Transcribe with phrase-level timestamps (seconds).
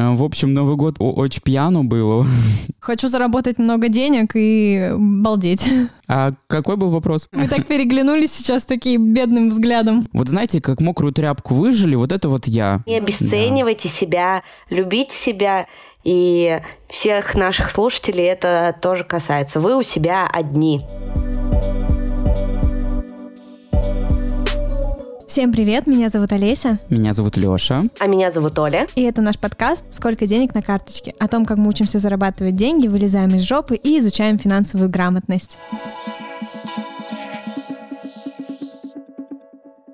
[0.00, 2.26] Э, в общем, Новый год очень пьяно было.
[2.80, 5.62] Хочу заработать много денег и балдеть.
[6.12, 7.28] А какой был вопрос?
[7.30, 10.08] Мы так переглянулись сейчас таким бедным взглядом.
[10.12, 12.82] Вот знаете, как мокрую тряпку выжили, вот это вот я.
[12.84, 13.94] Не обесценивайте да.
[13.94, 15.66] себя, любите себя.
[16.02, 19.60] И всех наших слушателей это тоже касается.
[19.60, 20.80] Вы у себя одни.
[25.30, 26.80] Всем привет, меня зовут Олеся.
[26.88, 27.82] Меня зовут Лёша.
[28.00, 28.88] А меня зовут Оля.
[28.96, 32.88] И это наш подкаст «Сколько денег на карточке?» о том, как мы учимся зарабатывать деньги,
[32.88, 35.60] вылезаем из жопы и изучаем финансовую грамотность.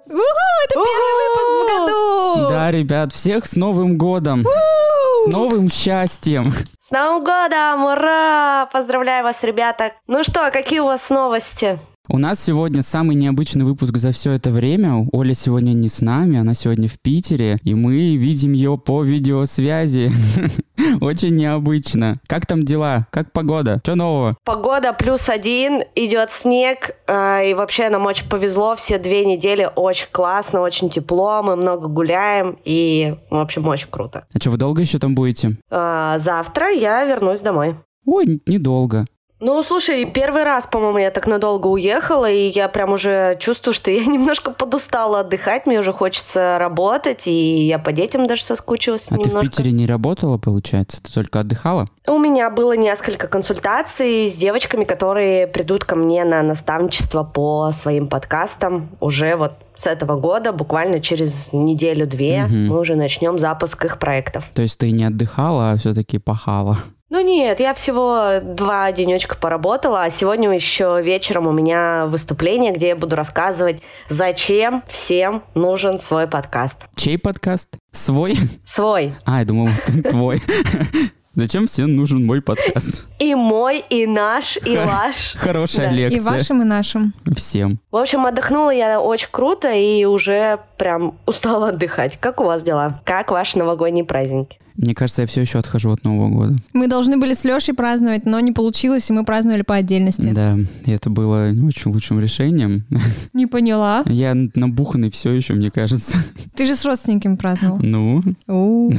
[0.06, 2.48] Уху, это первый выпуск в году!
[2.48, 4.42] Да, ребят, всех с Новым годом!
[4.42, 6.54] С новым счастьем!
[6.78, 7.84] С Новым годом!
[7.84, 8.70] Ура!
[8.72, 9.92] Поздравляю вас, ребята!
[10.06, 11.78] Ну что, какие у вас новости?
[12.08, 15.08] У нас сегодня самый необычный выпуск за все это время.
[15.10, 20.12] Оля сегодня не с нами, она сегодня в Питере, и мы видим ее по видеосвязи.
[21.00, 22.20] Очень необычно.
[22.28, 23.08] Как там дела?
[23.10, 23.80] Как погода?
[23.82, 24.36] Что нового?
[24.44, 28.76] Погода плюс один, идет снег, э, и вообще нам очень повезло.
[28.76, 34.26] Все две недели очень классно, очень тепло, мы много гуляем, и, в общем, очень круто.
[34.32, 35.56] А что, вы долго еще там будете?
[35.70, 37.74] А, завтра я вернусь домой.
[38.04, 39.06] Ой, недолго.
[39.38, 43.90] Ну, слушай, первый раз, по-моему, я так надолго уехала, и я прям уже чувствую, что
[43.90, 49.14] я немножко подустала отдыхать, мне уже хочется работать, и я по детям даже соскучилась а
[49.14, 49.40] немножко.
[49.40, 51.02] ты в Питере не работала, получается?
[51.02, 51.86] Ты только отдыхала?
[52.06, 58.06] У меня было несколько консультаций с девочками, которые придут ко мне на наставничество по своим
[58.06, 62.54] подкастам уже вот с этого года, буквально через неделю-две, угу.
[62.54, 64.48] мы уже начнем запуск их проектов.
[64.54, 66.78] То есть ты не отдыхала, а все-таки пахала?
[67.08, 72.88] Ну нет, я всего два денечка поработала, а сегодня еще вечером у меня выступление, где
[72.88, 76.88] я буду рассказывать, зачем всем нужен свой подкаст.
[76.96, 77.68] Чей подкаст?
[77.92, 78.36] Свой?
[78.64, 79.14] Свой.
[79.24, 79.68] А, я думал,
[80.10, 80.42] твой.
[81.36, 83.06] Зачем всем нужен мой подкаст?
[83.18, 85.34] И мой, и наш, и ваш.
[85.36, 85.94] Хорошая да.
[85.94, 86.18] лекция.
[86.18, 87.12] И вашим, и нашим.
[87.36, 87.78] Всем.
[87.90, 92.18] В общем, отдохнула я очень круто и уже прям устала отдыхать.
[92.18, 93.02] Как у вас дела?
[93.04, 94.58] Как ваши новогодние праздники?
[94.76, 96.56] Мне кажется, я все еще отхожу от Нового года.
[96.72, 100.32] Мы должны были с Лешей праздновать, но не получилось, и мы праздновали по отдельности.
[100.32, 102.84] Да, и это было не очень лучшим решением.
[103.32, 104.02] Не поняла.
[104.06, 106.16] Я набуханный все еще, мне кажется.
[106.54, 107.78] Ты же с родственниками праздновал.
[107.80, 108.22] Ну?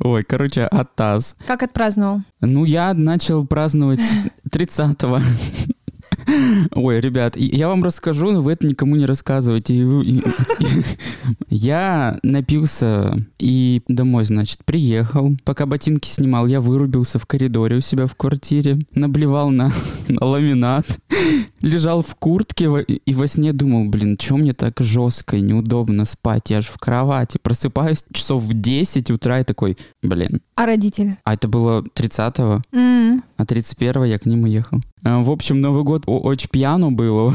[0.00, 1.36] Ой, короче, оттаз.
[1.46, 2.20] Как отпраздновал?
[2.40, 4.00] Ну, я начал праздновать
[4.50, 5.20] 30-го.
[6.72, 9.74] Ой, ребят, я вам расскажу, но вы это никому не рассказывайте.
[11.48, 15.36] Я напился и домой, значит, приехал.
[15.44, 19.72] Пока ботинки снимал, я вырубился в коридоре у себя в квартире, наблевал на,
[20.08, 20.86] на ламинат,
[21.60, 26.50] лежал в куртке и во сне думал, блин, что мне так жестко и неудобно спать?
[26.50, 27.38] Я же в кровати.
[27.40, 30.40] Просыпаюсь часов в 10 утра и такой, блин.
[30.54, 31.18] А родители?
[31.24, 32.62] А это было 30-го.
[32.72, 33.22] Mm.
[33.36, 34.80] А 31-го я к ним уехал.
[35.06, 37.32] А, в общем, Новый год очень пьяно было.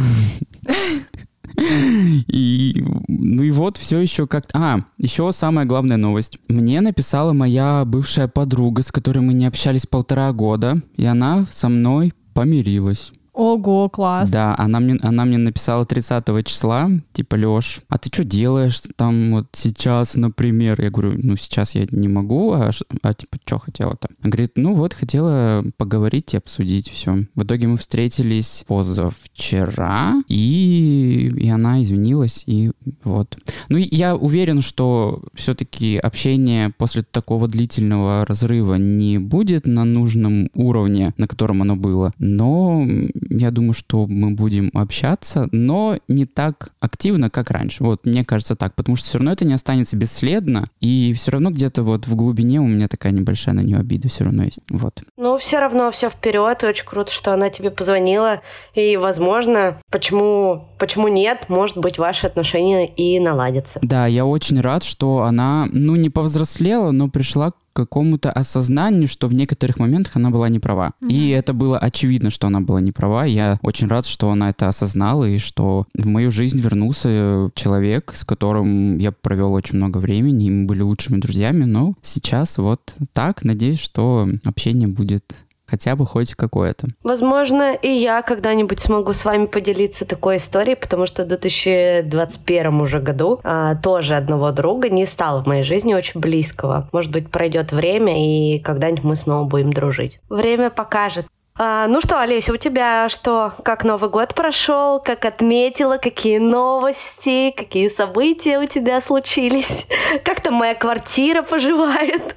[2.28, 4.48] И, ну и вот все еще как...
[4.54, 6.38] А, еще самая главная новость.
[6.50, 11.70] Мне написала моя бывшая подруга, с которой мы не общались полтора года, и она со
[11.70, 13.14] мной помирилась.
[13.34, 14.30] Ого, класс.
[14.30, 19.32] Да, она мне, она мне написала 30 числа, типа, Леш, а ты что делаешь там
[19.32, 20.82] вот сейчас, например?
[20.82, 22.72] Я говорю, ну, сейчас я не могу, а,
[23.02, 24.10] а типа, что хотела-то?
[24.22, 27.26] Она говорит, ну вот, хотела поговорить и обсудить все.
[27.36, 32.72] В итоге мы встретились позавчера, и, и она извинилась, и
[33.04, 33.38] вот.
[33.70, 41.14] Ну, я уверен, что все-таки общение после такого длительного разрыва не будет на нужном уровне,
[41.16, 42.86] на котором оно было, но
[43.30, 47.84] я думаю, что мы будем общаться, но не так активно, как раньше.
[47.84, 51.52] Вот, мне кажется так, потому что все равно это не останется бесследно, и все равно
[51.52, 54.60] где-то вот в глубине у меня такая небольшая на нее обида все равно есть.
[54.70, 55.02] Вот.
[55.18, 58.42] Ну, все равно все вперед, очень круто, что она тебе позвонила,
[58.74, 63.80] и, возможно, почему, почему нет, может быть, ваши отношения и наладятся.
[63.82, 69.34] Да, я очень рад, что она, ну, не повзрослела, но пришла какому-то осознанию, что в
[69.34, 70.94] некоторых моментах она была не права.
[71.02, 71.12] Mm-hmm.
[71.12, 73.26] И это было очевидно, что она была не права.
[73.26, 78.24] Я очень рад, что она это осознала, и что в мою жизнь вернулся человек, с
[78.24, 83.44] которым я провел очень много времени, и мы были лучшими друзьями, но сейчас вот так.
[83.44, 85.24] Надеюсь, что общение будет
[85.72, 86.88] хотя бы хоть какое-то.
[87.02, 93.00] Возможно, и я когда-нибудь смогу с вами поделиться такой историей, потому что в 2021 уже
[93.00, 96.90] году а, тоже одного друга не стало в моей жизни очень близкого.
[96.92, 100.20] Может быть, пройдет время, и когда-нибудь мы снова будем дружить.
[100.30, 101.26] Время покажет.
[101.58, 103.54] А, ну что, Олеся, у тебя что?
[103.64, 105.00] Как Новый год прошел?
[105.00, 105.98] Как отметила?
[105.98, 107.52] Какие новости?
[107.52, 109.86] Какие события у тебя случились?
[110.24, 112.36] Как там моя квартира поживает?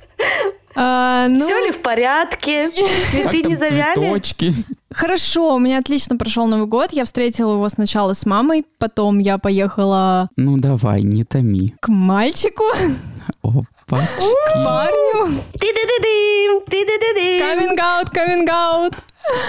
[0.77, 1.45] А, ну...
[1.45, 2.71] Все ли в порядке?
[3.11, 3.95] Цветы не завяли?
[3.95, 4.55] Цветочки?
[4.93, 6.93] Хорошо, у меня отлично прошел Новый год.
[6.93, 10.29] Я встретила его сначала с мамой, потом я поехала...
[10.37, 11.75] Ну давай, не томи.
[11.81, 12.65] К мальчику.
[13.43, 14.23] Опачки.
[14.49, 15.43] К парню.
[17.41, 18.95] Каминг-аут, каминг-аут.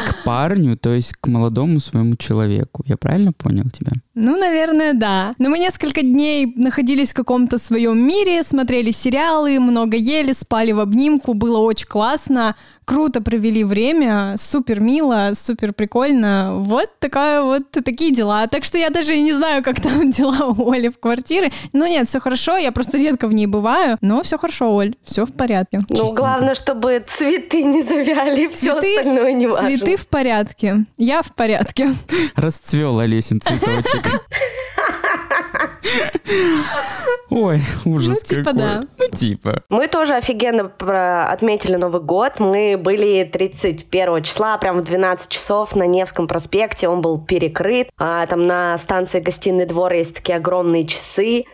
[0.07, 2.83] К парню, то есть к молодому своему человеку.
[2.85, 3.91] Я правильно понял тебя?
[4.15, 5.33] Ну, наверное, да.
[5.37, 10.79] Но мы несколько дней находились в каком-то своем мире, смотрели сериалы, много ели, спали в
[10.79, 12.55] обнимку, было очень классно,
[12.85, 16.53] круто провели время, супер мило, супер прикольно.
[16.59, 18.47] Вот такая вот такие дела.
[18.47, 21.51] Так что я даже не знаю, как там дела у Оли в квартире.
[21.73, 25.25] Ну нет, все хорошо, я просто редко в ней бываю, но все хорошо, Оль, все
[25.25, 25.79] в порядке.
[25.89, 29.64] Ну, главное, чтобы цветы не завяли, все остальное не важно.
[29.67, 31.93] Цветы в порядке, я в порядке.
[32.35, 34.05] Расцвел Олесин цветочек.
[37.29, 38.59] Ой, ужас ну, типа какой.
[38.59, 38.81] Да.
[38.97, 39.63] Ну, типа.
[39.69, 40.71] Мы тоже офигенно
[41.31, 42.39] отметили Новый год.
[42.39, 46.87] Мы были 31 числа, прям в 12 часов на Невском проспекте.
[46.87, 47.89] Он был перекрыт.
[47.97, 51.45] А, там на станции Гостиный двор есть такие огромные часы.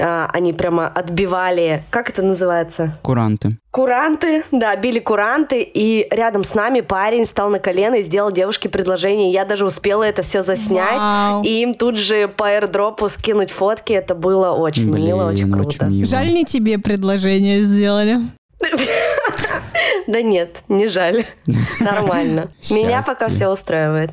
[0.00, 2.94] А, они прямо отбивали, как это называется?
[3.02, 3.58] Куранты.
[3.70, 8.68] Куранты, да, били куранты, и рядом с нами парень встал на колено и сделал девушке
[8.68, 9.30] предложение.
[9.30, 11.42] Я даже успела это все заснять, Вау.
[11.44, 13.92] и им тут же по аирдропу скинуть фотки.
[13.92, 15.68] Это было очень Блин, мило, очень круто.
[15.68, 16.06] Очень мило.
[16.06, 18.18] Жаль, не тебе предложение сделали.
[20.10, 21.24] Да нет, не жаль.
[21.80, 22.48] Нормально.
[22.68, 24.10] Меня пока все устраивает.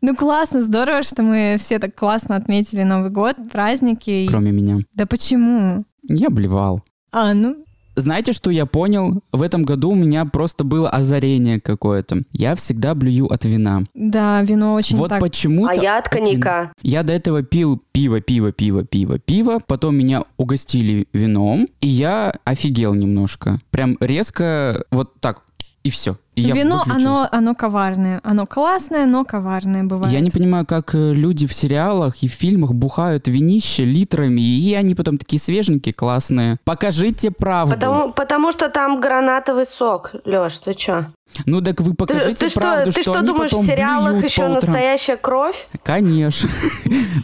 [0.00, 4.26] Ну классно, здорово, что мы все так классно отметили Новый год, праздники.
[4.28, 4.78] Кроме меня.
[4.92, 5.78] Да почему?
[6.02, 6.82] Я блевал.
[7.12, 7.63] А, ну,
[7.96, 9.22] знаете, что я понял?
[9.32, 12.22] В этом году у меня просто было озарение какое-то.
[12.32, 13.82] Я всегда блюю от вина.
[13.94, 15.20] Да, вино очень Вот так.
[15.20, 15.72] почему-то...
[15.72, 16.72] А я от коньяка.
[16.82, 19.60] Я до этого пил пиво, пиво, пиво, пиво, пиво.
[19.66, 23.60] Потом меня угостили вином, и я офигел немножко.
[23.70, 25.42] Прям резко вот так,
[25.84, 26.16] и все.
[26.34, 28.20] И Вино, оно, оно коварное.
[28.24, 30.12] Оно классное, но коварное бывает.
[30.12, 34.72] Я не понимаю, как э, люди в сериалах и в фильмах бухают винище литрами, и
[34.74, 36.56] они потом такие свеженькие, классные.
[36.64, 37.74] Покажите правду.
[37.74, 41.04] Потому, потому что там гранатовый сок, Леш, ты чё?
[41.44, 44.10] Ну так вы покажите ты, ты правду, что, ты что они думаешь, в потом сериалах
[44.12, 45.68] блюют еще настоящая кровь?
[45.82, 46.48] Конечно.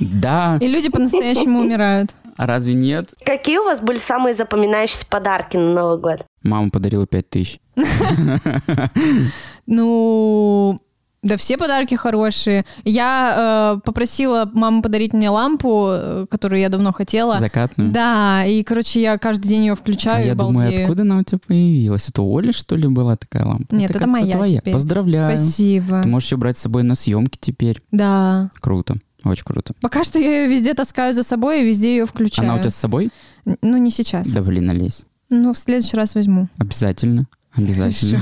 [0.00, 0.58] Да.
[0.60, 2.10] И люди по-настоящему умирают.
[2.36, 3.10] А разве нет?
[3.24, 6.26] Какие у вас были самые запоминающиеся подарки на Новый год?
[6.42, 7.58] Мама подарила пять тысяч.
[9.66, 10.78] Ну,
[11.22, 12.64] да все подарки хорошие.
[12.84, 17.38] Я э, попросила маму подарить мне лампу, э, которую я давно хотела.
[17.38, 17.92] Закатную?
[17.92, 20.82] Да, и, короче, я каждый день ее А включаю я и думаю, балдею.
[20.84, 22.08] откуда она у тебя появилась?
[22.08, 23.74] Это у Оли, что ли, была такая лампа?
[23.74, 24.60] Нет, это кажется, моя твоя.
[24.60, 24.72] теперь.
[24.72, 25.36] Поздравляю.
[25.36, 26.00] Спасибо.
[26.02, 27.82] Ты можешь ее брать с собой на съемки теперь.
[27.92, 28.50] Да.
[28.60, 28.96] Круто.
[29.22, 29.74] Очень круто.
[29.82, 32.48] Пока что я ее везде таскаю за собой и везде ее включаю.
[32.48, 33.10] Она у тебя с собой?
[33.44, 34.26] Ну, не сейчас.
[34.26, 35.04] Да блин, Олесь.
[35.28, 36.48] Ну, в следующий раз возьму.
[36.58, 37.26] Обязательно.
[37.56, 38.20] Обязательно.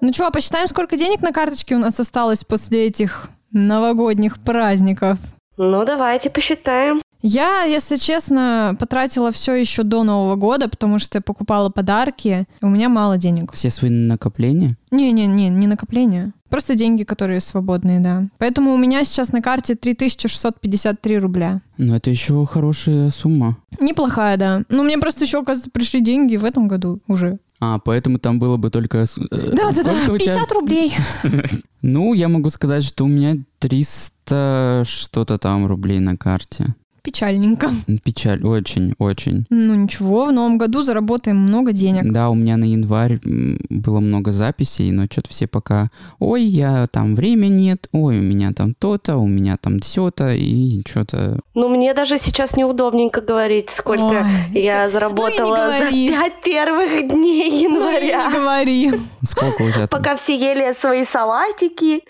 [0.00, 5.18] Ну что, посчитаем, сколько денег на карточке у нас осталось после этих новогодних праздников.
[5.56, 7.02] Ну, давайте посчитаем.
[7.22, 12.46] Я, если честно, потратила все еще до Нового года, потому что я покупала подарки.
[12.62, 13.52] У меня мало денег.
[13.52, 14.76] Все свои накопления?
[14.90, 16.32] Не-не-не, не накопления.
[16.48, 18.24] Просто деньги, которые свободные, да.
[18.38, 21.60] Поэтому у меня сейчас на карте 3653 рубля.
[21.76, 23.56] Ну, это еще хорошая сумма.
[23.78, 24.62] Неплохая, да.
[24.68, 27.38] Но мне просто еще, оказывается, пришли деньги в этом году уже.
[27.60, 28.98] А, поэтому там было бы только...
[28.98, 30.34] э, Да-да-да, сколько у тебя?
[30.34, 30.94] 50 рублей.
[31.82, 36.74] Ну, я могу сказать, что у меня 300 что-то там рублей на карте.
[37.02, 37.70] Печальненько.
[38.04, 39.46] Печаль, очень, очень.
[39.50, 42.12] Ну ничего, в новом году заработаем много денег.
[42.12, 47.14] Да, у меня на январь было много записей, но что-то все пока, ой, я там
[47.14, 51.40] время нет, ой, у меня там то-то, у меня там все-то, и что-то...
[51.54, 56.08] Ну, мне даже сейчас неудобненько говорить, сколько Ой, я заработала за говори.
[56.08, 58.26] пять первых дней Ну и января.
[58.28, 58.92] не говори.
[59.22, 60.00] Сколько у тебя там?
[60.00, 62.02] Пока все ели свои салатики,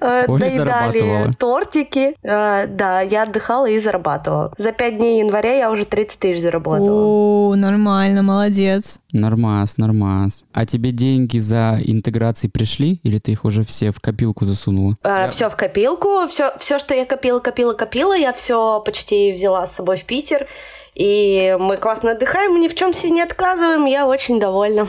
[0.00, 4.35] э, Оля доедали тортики, э, да, я отдыхала и зарабатывала.
[4.58, 7.50] За пять дней января я уже 30 тысяч заработала.
[7.50, 8.98] О, нормально, молодец.
[9.12, 10.44] Нормас, нормас.
[10.52, 14.96] А тебе деньги за интеграции пришли, или ты их уже все в копилку засунула?
[15.30, 19.76] все в копилку, все, все, что я копила, копила, копила, я все почти взяла с
[19.76, 20.46] собой в Питер.
[20.94, 24.86] И мы классно отдыхаем, мы ни в чем себе не отказываем, я очень довольна.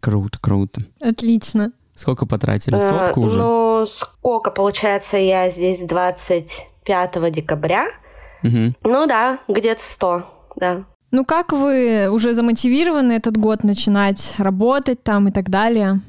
[0.00, 0.82] Круто, круто.
[1.00, 1.72] Отлично.
[1.94, 2.76] Сколько потратили?
[2.76, 3.38] Э, Сотку уже?
[3.38, 7.86] Ну, сколько получается, я здесь 25 декабря.
[8.42, 8.76] Мгм.
[8.84, 10.22] Ну да, где-то 100,
[10.56, 10.84] да.
[11.10, 16.00] Ну как вы уже замотивированы этот год начинать работать там и так далее?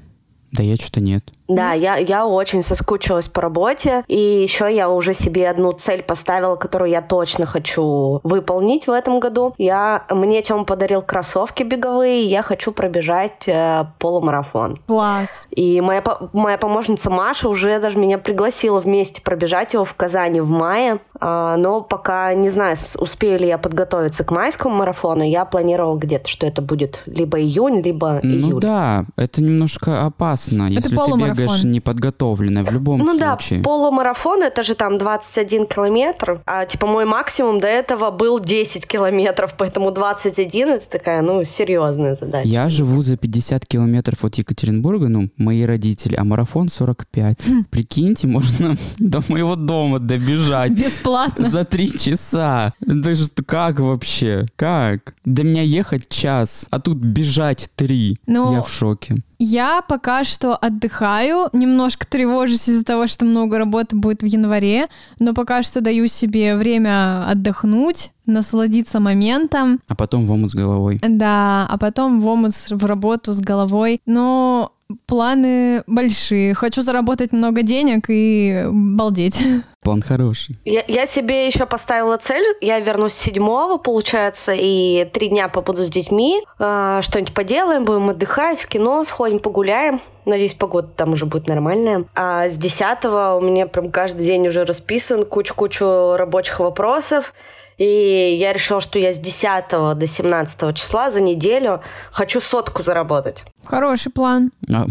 [0.52, 1.32] Да я что-то нет.
[1.50, 6.56] Да, я, я очень соскучилась по работе, и еще я уже себе одну цель поставила,
[6.56, 9.56] которую я точно хочу выполнить в этом году.
[9.58, 14.78] Я, мне Тём подарил кроссовки беговые, я хочу пробежать э, полумарафон.
[14.86, 15.48] Класс.
[15.50, 16.04] И моя,
[16.34, 21.58] моя помощница Маша уже даже меня пригласила вместе пробежать его в Казани в мае, а,
[21.58, 26.46] но пока не знаю, успею ли я подготовиться к майскому марафону, я планировала где-то, что
[26.46, 28.54] это будет либо июнь, либо ну июль.
[28.54, 30.96] Ну да, это немножко опасно, это если ты
[31.44, 33.60] бегаешь неподготовленная в любом ну, случае.
[33.60, 38.40] Ну да, полумарафон это же там 21 километр, а типа мой максимум до этого был
[38.40, 42.48] 10 километров, поэтому 21 это такая, ну, серьезная задача.
[42.48, 47.38] Я живу за 50 километров от Екатеринбурга, ну, мои родители, а марафон 45.
[47.46, 47.66] Хм.
[47.70, 50.72] Прикиньте, можно до моего дома добежать.
[50.72, 51.50] Бесплатно.
[51.50, 52.74] За три часа.
[52.82, 54.46] Это же как вообще?
[54.56, 55.16] Как?
[55.26, 58.18] До меня ехать час, а тут бежать три.
[58.28, 59.16] Ну, Я в шоке.
[59.40, 65.34] Я пока что отдыхаю, немножко тревожусь из-за того, что много работы будет в январе, но
[65.34, 69.80] пока что даю себе время отдохнуть, насладиться моментом.
[69.88, 71.00] А потом в омут с головой.
[71.02, 74.02] Да, а потом в омут в работу с головой.
[74.06, 74.74] Но
[75.06, 76.54] планы большие.
[76.54, 79.38] Хочу заработать много денег и балдеть.
[79.82, 80.58] План хороший.
[80.66, 82.44] Я, я себе еще поставила цель.
[82.60, 86.42] Я вернусь седьмого, получается, и три дня побуду с детьми.
[86.60, 90.02] Э, что-нибудь поделаем, будем отдыхать, в кино сходим, погуляем.
[90.26, 92.06] Надеюсь, погода там уже будет нормальная.
[92.14, 97.34] А с десятого у меня прям каждый день уже расписан, кучу-кучу рабочих вопросов.
[97.80, 101.82] И я решила, что я с 10 до 17 числа за неделю
[102.12, 103.46] хочу сотку заработать.
[103.64, 104.52] Хороший план.
[104.72, 104.86] А,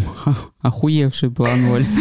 [0.62, 1.84] охуевший план, Оль.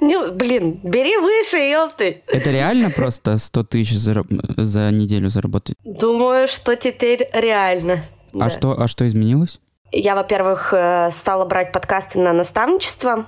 [0.00, 2.22] Не, блин, бери выше, ёпты.
[2.28, 4.24] Это реально просто 100 тысяч за,
[4.56, 5.76] за неделю заработать?
[5.84, 8.00] Думаю, что теперь реально.
[8.32, 8.50] А, да.
[8.50, 9.60] что, а что изменилось?
[9.92, 13.26] Я, во-первых, э, стала брать подкасты на наставничество.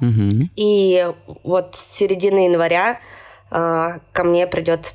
[0.00, 0.48] Угу.
[0.56, 1.06] И
[1.44, 2.98] вот с середины января
[3.50, 4.94] ко мне придет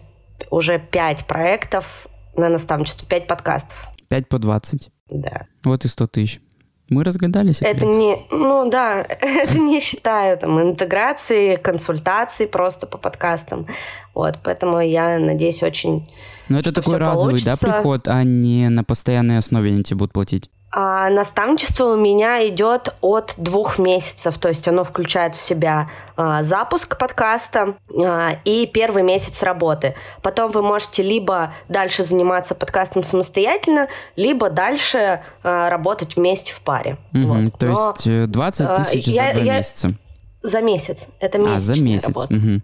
[0.50, 3.90] уже пять проектов на наставничество, пять подкастов.
[4.08, 4.90] Пять по двадцать.
[5.10, 5.48] Да.
[5.64, 6.42] Вот и сто тысяч.
[6.90, 7.62] Мы разгадались.
[7.62, 13.68] Это не, ну да, это не считаю там интеграции, консультаций просто по подкастам.
[14.14, 16.10] Вот, поэтому я надеюсь очень.
[16.50, 17.58] Но это такой разовый, получится.
[17.60, 20.50] да, приход, а не на постоянной основе они тебе будут платить.
[20.76, 26.42] А наставничество у меня идет от двух месяцев, то есть оно включает в себя а,
[26.42, 29.94] запуск подкаста а, и первый месяц работы.
[30.24, 36.98] Потом вы можете либо дальше заниматься подкастом самостоятельно, либо дальше а, работать вместе в паре.
[37.14, 37.60] Угу, вот.
[37.60, 39.94] То Но, есть 20 э, тысяч я, за два я, месяца?
[40.42, 41.08] За месяц.
[41.20, 42.08] Это месячная а, за месяц.
[42.08, 42.34] работа.
[42.34, 42.62] Угу.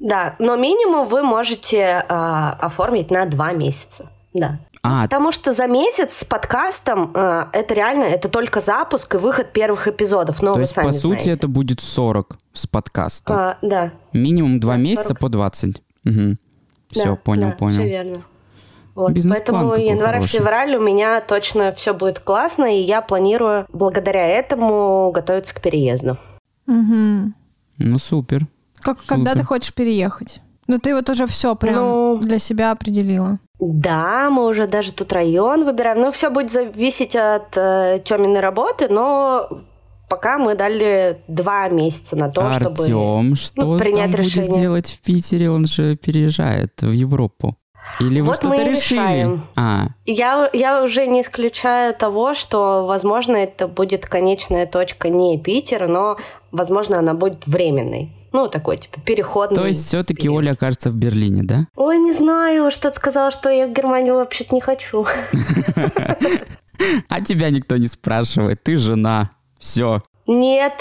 [0.00, 4.10] Да, но минимум вы можете а, оформить на два месяца.
[4.34, 4.58] Да.
[4.82, 5.04] А.
[5.04, 9.88] Потому что за месяц с подкастом э, это реально, это только запуск и выход первых
[9.88, 10.42] эпизодов.
[10.42, 11.30] Но То вы есть, сами по сути, знаете.
[11.30, 13.36] это будет 40 с подкастом.
[13.36, 13.92] А, да.
[14.12, 15.20] Минимум два месяца 40...
[15.20, 15.82] по 20.
[16.04, 16.36] Угу.
[16.90, 17.78] Все, да, понял, да, понял.
[17.78, 18.24] Все верно.
[18.94, 25.54] Вот, поэтому январь-февраль у меня точно все будет классно, и я планирую благодаря этому готовиться
[25.54, 26.16] к переезду.
[26.66, 27.32] Угу.
[27.78, 28.46] Ну, супер.
[28.80, 29.08] Как, супер.
[29.08, 30.38] Когда ты хочешь переехать?
[30.66, 33.38] Ну, ты вот уже все прям ну, для себя определила.
[33.72, 36.00] Да, мы уже даже тут район выбираем.
[36.00, 39.48] Ну, все будет зависеть от э, Тёминой работы, но
[40.08, 44.50] пока мы дали два месяца на то, Артём, чтобы что ну, принять там решение.
[44.50, 45.50] будет делать в Питере?
[45.50, 47.56] Он же переезжает в Европу.
[48.00, 48.76] Или вы вот что-то мы решили?
[48.76, 49.42] решаем.
[49.56, 49.88] А.
[50.04, 56.16] Я, я уже не исключаю того, что, возможно, это будет конечная точка не Питер, но,
[56.50, 58.10] возможно, она будет временной.
[58.34, 59.56] Ну, такой, типа, переходный.
[59.56, 61.68] То есть все-таки Оля окажется в Берлине, да?
[61.76, 65.06] Ой, не знаю, что-то сказала, что я в Германию вообще-то не хочу.
[67.08, 69.30] А тебя никто не спрашивает, ты жена.
[69.60, 70.02] Все.
[70.26, 70.72] Нет.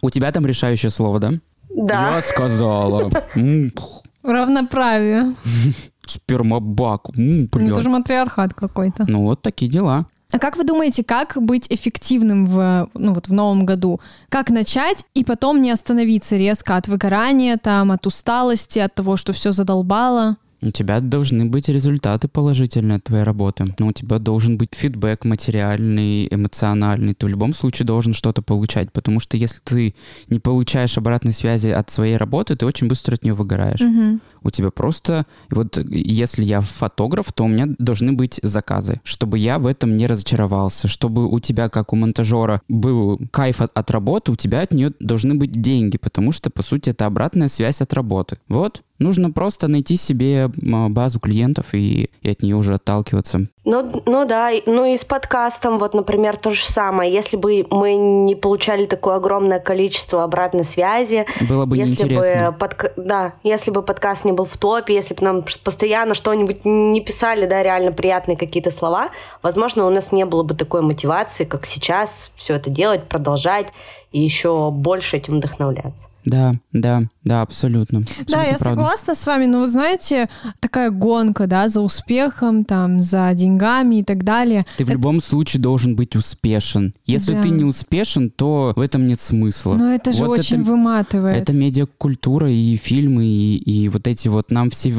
[0.00, 1.32] У тебя там решающее слово, да?
[1.68, 2.14] Да.
[2.14, 3.10] Я сказала.
[4.22, 5.34] Равноправие.
[6.06, 7.08] Спермобак.
[7.16, 9.04] Это же матриархат какой-то.
[9.08, 10.06] Ну, вот такие дела.
[10.32, 14.00] А как вы думаете, как быть эффективным в, ну, вот в новом году?
[14.28, 19.32] Как начать и потом не остановиться резко от выгорания, там, от усталости, от того, что
[19.32, 20.36] все задолбало?
[20.62, 23.66] У тебя должны быть результаты положительные от твоей работы.
[23.78, 27.14] Но у тебя должен быть фидбэк материальный, эмоциональный.
[27.14, 28.90] Ты в любом случае должен что-то получать.
[28.90, 29.94] Потому что если ты
[30.28, 33.80] не получаешь обратной связи от своей работы, ты очень быстро от нее выгораешь.
[33.80, 34.20] Угу.
[34.46, 35.26] У тебя просто...
[35.50, 40.06] Вот если я фотограф, то у меня должны быть заказы, чтобы я в этом не
[40.06, 44.72] разочаровался, чтобы у тебя, как у монтажера, был кайф от, от работы, у тебя от
[44.72, 48.38] нее должны быть деньги, потому что, по сути, это обратная связь от работы.
[48.48, 53.46] Вот, Нужно просто найти себе базу клиентов и, и от нее уже отталкиваться.
[53.64, 57.12] Ну, ну да, ну и с подкастом, вот, например, то же самое.
[57.12, 62.52] Если бы мы не получали такое огромное количество обратной связи, было бы если неинтересно.
[62.52, 62.92] бы подка...
[62.96, 67.46] да, если бы подкаст не был в топе, если бы нам постоянно что-нибудь не писали,
[67.46, 69.10] да, реально приятные какие-то слова,
[69.42, 73.68] возможно, у нас не было бы такой мотивации, как сейчас, все это делать, продолжать
[74.12, 76.08] и еще больше этим вдохновляться.
[76.24, 77.98] Да, да, да, абсолютно.
[77.98, 78.64] абсолютно да, я правда.
[78.64, 80.28] согласна с вами, но вы знаете,
[80.60, 84.64] такая гонка, да, за успехом, там, за деньгами и так далее.
[84.76, 84.96] Ты в это...
[84.96, 86.94] любом случае должен быть успешен.
[87.04, 87.42] Если да.
[87.42, 89.74] ты не успешен, то в этом нет смысла.
[89.74, 91.42] Но это же вот очень это, выматывает.
[91.42, 94.94] Это медиакультура и фильмы, и, и вот эти вот нам все,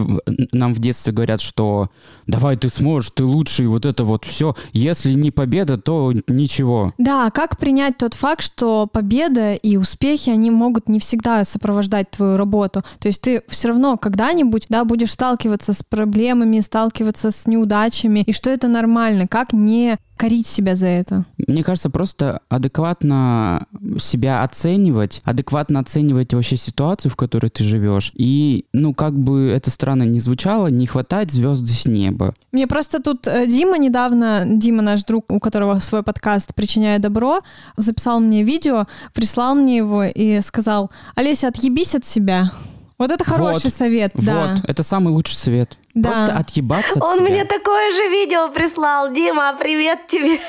[0.52, 1.90] нам в детстве говорят, что
[2.26, 4.54] давай ты сможешь, ты лучший, вот это вот все.
[4.74, 6.94] Если не победа, то ничего.
[6.98, 12.38] Да, как принять тот факт, что победа и успехи, они могут не всегда сопровождать твою
[12.38, 12.84] работу.
[13.00, 18.34] То есть ты все равно когда-нибудь, да, будешь сталкиваться с проблемами, сталкиваться с неудачами, и
[18.34, 19.28] что это нормально.
[19.28, 21.26] Как не корить себя за это?
[21.48, 23.66] Мне кажется, просто адекватно
[24.00, 28.12] себя оценивать, адекватно оценивать вообще ситуацию, в которой ты живешь.
[28.16, 32.34] И, ну, как бы это странно не звучало, не хватать звезды с неба.
[32.52, 37.40] Мне просто тут э, Дима недавно, Дима наш друг, у которого свой подкаст «Причиняя добро»,
[37.76, 42.52] записал мне видео, прислал мне его и сказал, Олеся, отъебись от себя.
[42.98, 44.56] Вот это хороший вот, совет, да.
[44.56, 45.78] Вот, это самый лучший совет.
[45.94, 46.12] Да.
[46.12, 47.30] Просто отъебаться от Он себя.
[47.30, 49.14] мне такое же видео прислал.
[49.14, 50.40] Дима, привет тебе.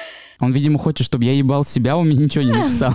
[0.40, 2.94] Он, видимо, хочет, чтобы я ебал себя, он мне ничего не написал.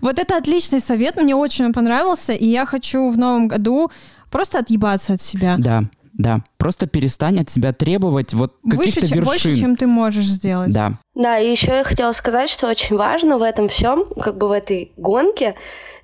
[0.00, 3.90] Вот это отличный совет, мне очень понравился, и я хочу в новом году
[4.30, 5.56] просто отъебаться от себя.
[5.58, 5.84] Да.
[6.14, 9.24] Да, просто перестань от себя требовать вот каких-то Выше, вершин.
[9.24, 10.70] Больше, чем ты можешь сделать.
[10.70, 10.98] Да.
[11.14, 14.52] Да, и еще я хотела сказать, что очень важно в этом всем, как бы в
[14.52, 15.54] этой гонке,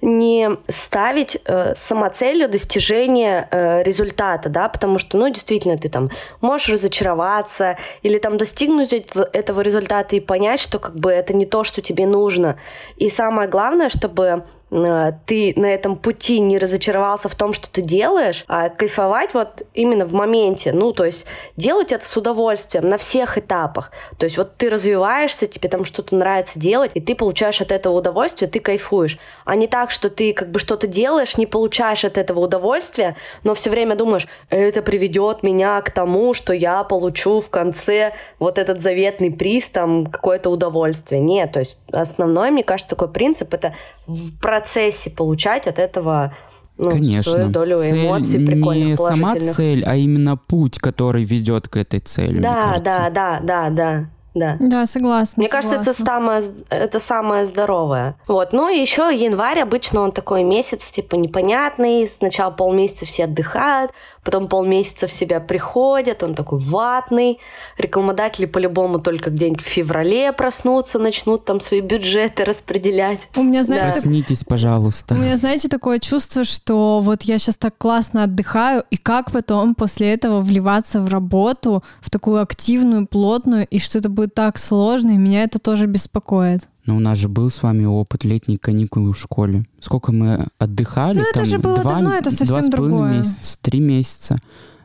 [0.01, 6.11] не ставить э, самоцелью достижения э, результата, да, потому что, ну, действительно, ты там
[6.41, 11.65] можешь разочароваться или там достигнуть этого результата и понять, что как бы это не то,
[11.65, 12.59] что тебе нужно.
[12.97, 18.45] И самое главное, чтобы ты на этом пути не разочаровался в том, что ты делаешь,
[18.49, 20.73] а кайфовать вот именно в моменте.
[20.73, 21.25] Ну, то есть
[21.57, 23.93] делать это с удовольствием на всех этапах.
[24.19, 27.99] То есть вот ты развиваешься, тебе там что-то нравится делать, и ты получаешь от этого
[27.99, 29.19] удовольствие, ты кайфуешь.
[29.45, 33.55] А не так, что ты как бы что-то делаешь, не получаешь от этого удовольствия, но
[33.55, 38.81] все время думаешь, это приведет меня к тому, что я получу в конце вот этот
[38.81, 41.21] заветный приз, там какое-то удовольствие.
[41.21, 43.75] Нет, то есть основной, мне кажется, такой принцип это
[44.07, 46.35] в процессе получать от этого
[46.79, 47.33] ну, Конечно.
[47.33, 51.99] свою долю цель эмоций прикольных, не сама цель, а именно путь, который ведет к этой
[52.01, 52.39] цели.
[52.39, 54.11] Да, да, да, да, да.
[54.39, 54.57] Да.
[54.61, 55.35] Да, согласна.
[55.37, 55.71] Мне согласна.
[55.71, 58.17] кажется, это самое, это самое здоровое.
[58.27, 58.53] Вот.
[58.53, 62.07] Ну и еще январь обычно он такой месяц, типа, непонятный.
[62.07, 63.93] Сначала полмесяца все отдыхают,
[64.25, 67.39] потом полмесяца в себя приходят, он такой ватный.
[67.79, 73.29] Рекламодатели по-любому только где-нибудь в феврале проснутся, начнут там свои бюджеты распределять.
[73.37, 73.93] У меня, знаете, да.
[73.93, 75.15] Проснитесь, пожалуйста.
[75.15, 79.75] У меня, знаете, такое чувство, что вот я сейчас так классно отдыхаю, и как потом
[79.75, 85.11] после этого вливаться в работу, в такую активную, плотную, и что это будет так сложно,
[85.11, 86.67] и меня это тоже беспокоит.
[86.87, 89.65] Но у нас же был с вами опыт летней каникулы в школе.
[89.79, 91.19] Сколько мы отдыхали?
[91.19, 93.19] Ну, это там, же было два, давно, это совсем два с другое.
[93.19, 94.39] месяца, три месяца.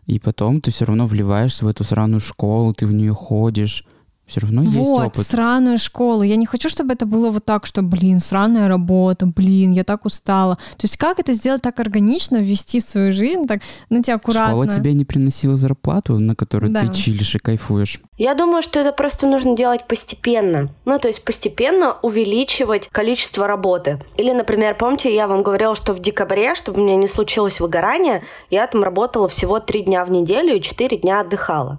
[0.05, 3.85] И потом ты все равно вливаешься в эту сраную школу, ты в нее ходишь.
[4.33, 5.27] Все равно есть вот, опыт.
[5.27, 6.23] сраную школу.
[6.23, 10.05] Я не хочу, чтобы это было вот так, что, блин, сраная работа, блин, я так
[10.05, 10.55] устала.
[10.55, 14.53] То есть как это сделать так органично, ввести в свою жизнь, так, на тебя аккуратно?
[14.53, 16.81] Школа тебе не приносила зарплату, на которую да.
[16.81, 18.01] ты чилишь и кайфуешь.
[18.17, 20.69] Я думаю, что это просто нужно делать постепенно.
[20.85, 23.99] Ну, то есть постепенно увеличивать количество работы.
[24.17, 28.23] Или, например, помните, я вам говорила, что в декабре, чтобы у меня не случилось выгорание,
[28.49, 31.77] я там работала всего три дня в неделю и четыре дня отдыхала.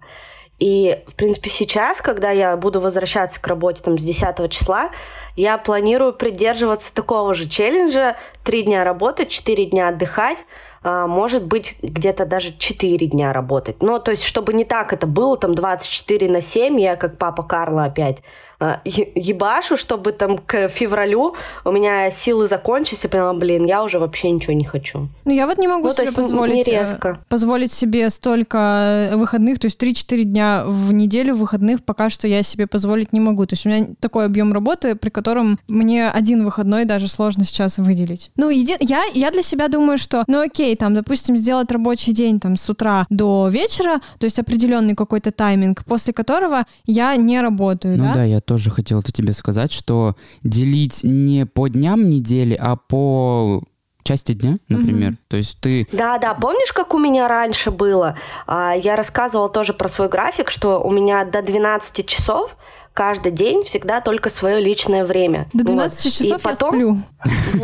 [0.64, 4.88] И, в принципе, сейчас, когда я буду возвращаться к работе там, с 10 числа,
[5.36, 8.16] я планирую придерживаться такого же челленджа.
[8.44, 10.38] Три дня работать, четыре дня отдыхать,
[10.84, 13.82] может быть, где-то даже 4 дня работать.
[13.82, 17.42] Ну, то есть, чтобы не так это было, там, 24 на 7, я как папа
[17.42, 18.22] Карла опять
[18.60, 23.98] а, ебашу, чтобы там к февралю у меня силы закончились, я поняла, блин, я уже
[23.98, 25.08] вообще ничего не хочу.
[25.24, 27.18] Ну, я вот не могу ну, себе есть, позволить, не резко.
[27.28, 32.42] позволить себе столько э, выходных, то есть 3-4 дня в неделю выходных пока что я
[32.42, 33.46] себе позволить не могу.
[33.46, 37.78] То есть у меня такой объем работы, при котором мне один выходной даже сложно сейчас
[37.78, 38.30] выделить.
[38.36, 38.76] Ну, еди...
[38.80, 42.56] я, я для себя думаю, что, ну окей, окей, там, допустим, сделать рабочий день там
[42.56, 48.04] с утра до вечера, то есть определенный какой-то тайминг, после которого я не работаю, ну
[48.04, 48.14] да?
[48.14, 53.62] да, я тоже хотел это тебе сказать, что делить не по дням недели, а по
[54.02, 55.12] части дня, например.
[55.12, 55.28] Mm-hmm.
[55.28, 55.88] То есть ты...
[55.90, 56.34] Да, да.
[56.34, 58.16] Помнишь, как у меня раньше было?
[58.46, 62.56] А, я рассказывала тоже про свой график, что у меня до 12 часов
[62.94, 65.48] каждый день всегда только свое личное время.
[65.52, 66.12] До 12 вот.
[66.12, 66.96] часов и потом, я сплю.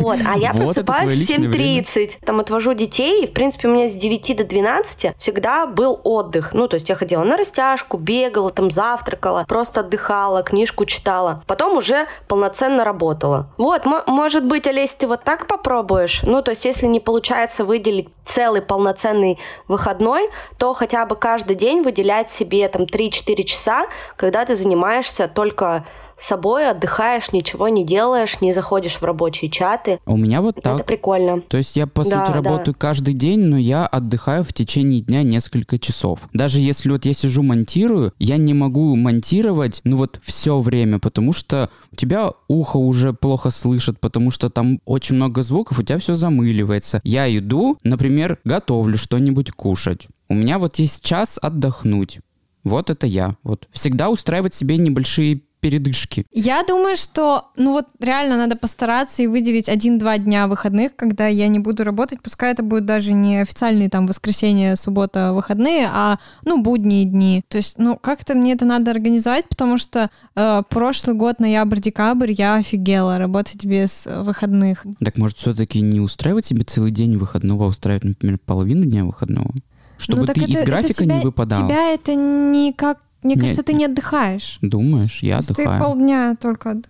[0.01, 3.93] Вот, а я просыпаюсь в 7.30, там отвожу детей, и, в принципе, у меня с
[3.93, 6.53] 9 до 12 всегда был отдых.
[6.53, 11.41] Ну, то есть я ходила на растяжку, бегала, там завтракала, просто отдыхала, книжку читала.
[11.47, 13.47] Потом уже полноценно работала.
[13.57, 16.21] Вот, может быть, Олесь, ты вот так попробуешь?
[16.23, 21.81] Ну, то есть если не получается выделить целый полноценный выходной, то хотя бы каждый день
[21.81, 25.85] выделять себе там 3-4 часа, когда ты занимаешься только
[26.21, 29.99] собой, отдыхаешь, ничего не делаешь, не заходишь в рабочие чаты.
[30.05, 30.75] У меня вот так.
[30.75, 31.41] Это прикольно.
[31.41, 32.79] То есть я, по да, сути, работаю да.
[32.79, 36.19] каждый день, но я отдыхаю в течение дня несколько часов.
[36.33, 41.33] Даже если вот я сижу монтирую, я не могу монтировать, ну вот все время, потому
[41.33, 45.97] что у тебя ухо уже плохо слышит, потому что там очень много звуков, у тебя
[45.97, 47.01] все замыливается.
[47.03, 50.07] Я иду, например, готовлю что-нибудь кушать.
[50.29, 52.19] У меня вот есть час отдохнуть.
[52.63, 53.35] Вот это я.
[53.43, 56.25] Вот всегда устраивать себе небольшие передышки?
[56.31, 61.47] Я думаю, что, ну вот реально надо постараться и выделить один-два дня выходных, когда я
[61.47, 66.61] не буду работать, пускай это будет даже не официальные там воскресенье, суббота, выходные, а, ну,
[66.61, 67.43] будние дни.
[67.47, 72.55] То есть, ну, как-то мне это надо организовать, потому что э, прошлый год, ноябрь-декабрь, я
[72.55, 74.85] офигела работать без выходных.
[74.99, 79.53] Так может все-таки не устраивать себе целый день выходного, а устраивать, например, половину дня выходного?
[80.01, 81.67] Чтобы ну, ты это, из графика тебя, не выпадал.
[81.67, 83.41] Тебя это никак мне Нет.
[83.43, 84.57] кажется, ты не отдыхаешь.
[84.61, 85.79] Думаешь, я отдыхаю.
[85.79, 86.81] Ты полдня только,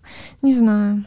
[0.42, 1.04] не знаю.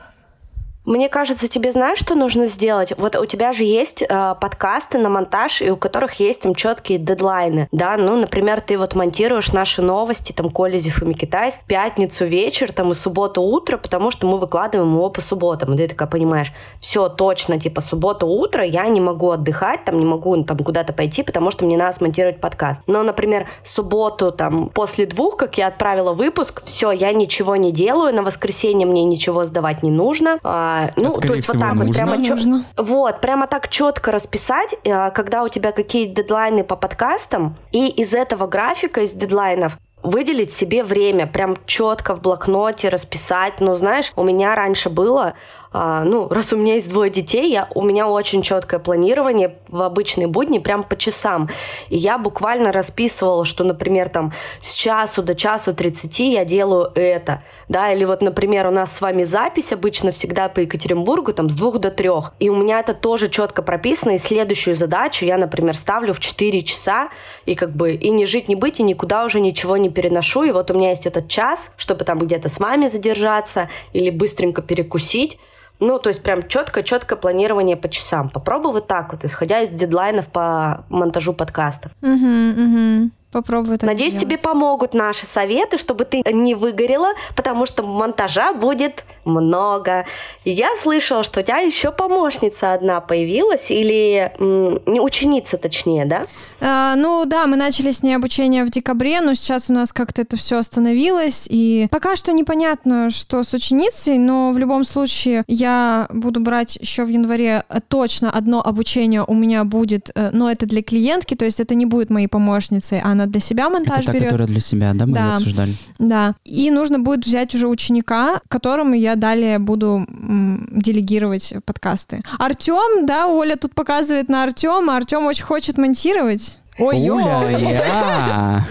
[0.84, 2.92] Мне кажется, тебе знаешь, что нужно сделать?
[2.98, 6.98] Вот у тебя же есть э, подкасты на монтаж, и у которых есть там четкие
[6.98, 7.96] дедлайны, да?
[7.96, 12.94] Ну, например, ты вот монтируешь наши новости, там, Колезев и Микитайс, пятницу вечер, там, и
[12.94, 15.72] субботу утро, потому что мы выкладываем его по субботам.
[15.72, 20.04] И ты такая понимаешь, все точно, типа, суббота утро, я не могу отдыхать, там, не
[20.04, 22.82] могу там куда-то пойти, потому что мне надо смонтировать подкаст.
[22.86, 28.14] Но, например, субботу, там, после двух, как я отправила выпуск, все, я ничего не делаю,
[28.14, 30.38] на воскресенье мне ничего сдавать не нужно,
[30.74, 31.84] а, ну, а то есть вот так нужно.
[31.84, 32.64] вот прямо нужно.
[32.76, 38.14] вот прямо так четко расписать, э, когда у тебя какие дедлайны по подкастам, и из
[38.14, 43.54] этого графика, из дедлайнов выделить себе время, прям четко в блокноте расписать.
[43.60, 45.34] Ну, знаешь, у меня раньше было
[45.76, 49.82] а, ну, раз у меня есть двое детей, я, у меня очень четкое планирование в
[49.82, 51.50] обычные будни, прям по часам.
[51.88, 57.42] И я буквально расписывала, что, например, там с часу до часу 30 я делаю это,
[57.68, 61.54] да, или вот, например, у нас с вами запись обычно всегда по Екатеринбургу, там, с
[61.54, 62.34] двух до трех.
[62.38, 66.62] И у меня это тоже четко прописано, и следующую задачу я, например, ставлю в 4
[66.62, 67.08] часа,
[67.46, 70.52] и как бы и не жить, не быть, и никуда уже ничего не переношу, и
[70.52, 75.36] вот у меня есть этот час, чтобы там где-то с вами задержаться или быстренько перекусить,
[75.80, 78.30] ну, то есть прям четко-четко планирование по часам.
[78.30, 81.92] Попробуй вот так вот, исходя из дедлайнов по монтажу подкастов.
[82.02, 83.10] Угу, угу.
[83.34, 84.28] Попробуй это Надеюсь, сделать.
[84.28, 90.06] тебе помогут наши советы, чтобы ты не выгорела, потому что монтажа будет много.
[90.44, 96.26] И я слышала, что у тебя еще помощница одна появилась, или не ученица, точнее, да?
[96.60, 100.22] А, ну да, мы начали с ней обучение в декабре, но сейчас у нас как-то
[100.22, 106.06] это все остановилось, и пока что непонятно, что с ученицей, но в любом случае я
[106.10, 110.82] буду брать еще в январе точно одно обучение у меня будет, э, но это для
[110.82, 114.06] клиентки, то есть это не будет моей помощницей, а она она для себя монтаж Это
[114.06, 114.24] та, берет.
[114.26, 115.34] которая для себя, да, мы да.
[115.36, 115.74] обсуждали?
[115.98, 116.34] Да.
[116.44, 122.22] И нужно будет взять уже ученика, которому я далее буду м, делегировать подкасты.
[122.38, 124.96] Артем, да, Оля тут показывает на Артема.
[124.96, 126.58] Артем очень хочет монтировать.
[126.78, 128.64] Ой, Оля.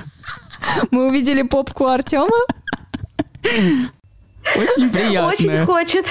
[0.91, 2.27] Мы увидели попку Артема.
[4.55, 5.29] Очень приятно.
[5.29, 6.05] Очень хочет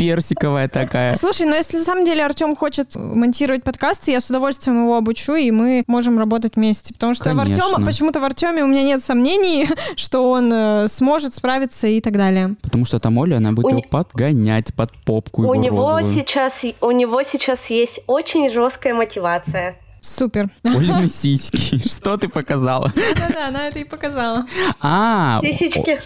[0.00, 1.14] персиковая такая.
[1.14, 5.34] Слушай, ну если на самом деле Артем хочет монтировать подкасты, я с удовольствием его обучу,
[5.34, 6.94] и мы можем работать вместе.
[6.94, 7.44] Потому что Конечно.
[7.44, 12.00] в Артема, почему-то в Артеме у меня нет сомнений, что он э, сможет справиться и
[12.00, 12.56] так далее.
[12.62, 13.82] Потому что там Оля, она будет у его не...
[13.84, 15.42] подгонять под попку.
[15.42, 19.76] У него сейчас, у него сейчас есть очень жесткая мотивация.
[20.00, 20.48] Супер.
[20.62, 21.78] Олины сиськи.
[21.86, 22.90] Что ты показала?
[22.96, 24.46] Да-да, она это и показала.
[24.80, 26.00] А, Сисечки.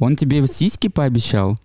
[0.00, 1.58] Он тебе сиськи пообещал?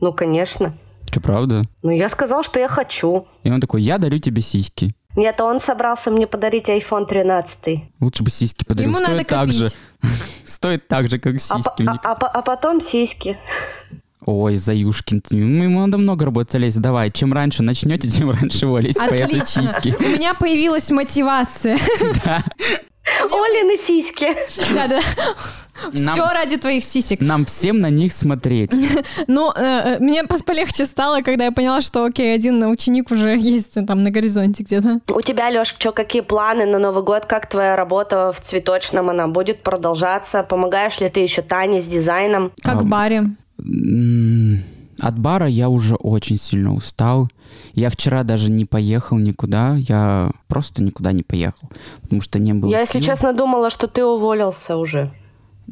[0.00, 0.74] Ну, конечно.
[1.10, 1.64] Что, правда?
[1.82, 3.26] Ну, я сказал, что я хочу.
[3.42, 4.94] И он такой, я дарю тебе сиськи.
[5.16, 7.82] Нет, он собрался мне подарить iPhone 13.
[8.00, 8.90] Лучше бы сиськи подарил.
[8.90, 9.70] Ему Стоит надо так же.
[10.44, 11.82] Стоит так же, как а сиськи.
[11.86, 13.36] А, а, а, а потом сиськи.
[14.26, 17.10] Ой, Заюшкин, ему надо много работать, Олесь, давай.
[17.10, 19.96] Чем раньше начнете, тем раньше у Олеси появятся сиськи.
[19.98, 21.78] У меня появилась мотивация.
[22.24, 22.44] Да.
[23.24, 24.28] Олины сиськи.
[24.74, 25.02] Да-да.
[25.92, 27.20] Нам- Все ради твоих сисек.
[27.20, 28.70] Нам всем на них смотреть.
[29.26, 33.74] Ну, э, э, мне полегче стало, когда я поняла, что, окей, один ученик уже есть
[33.86, 35.00] там на горизонте где-то.
[35.08, 37.26] У тебя, Леш, что, какие планы на Новый год?
[37.26, 39.10] Как твоя работа в цветочном?
[39.10, 40.42] Она будет продолжаться?
[40.42, 42.52] Помогаешь ли ты еще Тане с дизайном?
[42.62, 43.24] Как в баре.
[45.00, 47.28] От бара я уже очень сильно устал.
[47.72, 51.70] Я вчера даже не поехал никуда, я просто никуда не поехал,
[52.02, 53.06] потому что не было Я, если сил.
[53.06, 55.10] честно, думала, что ты уволился уже.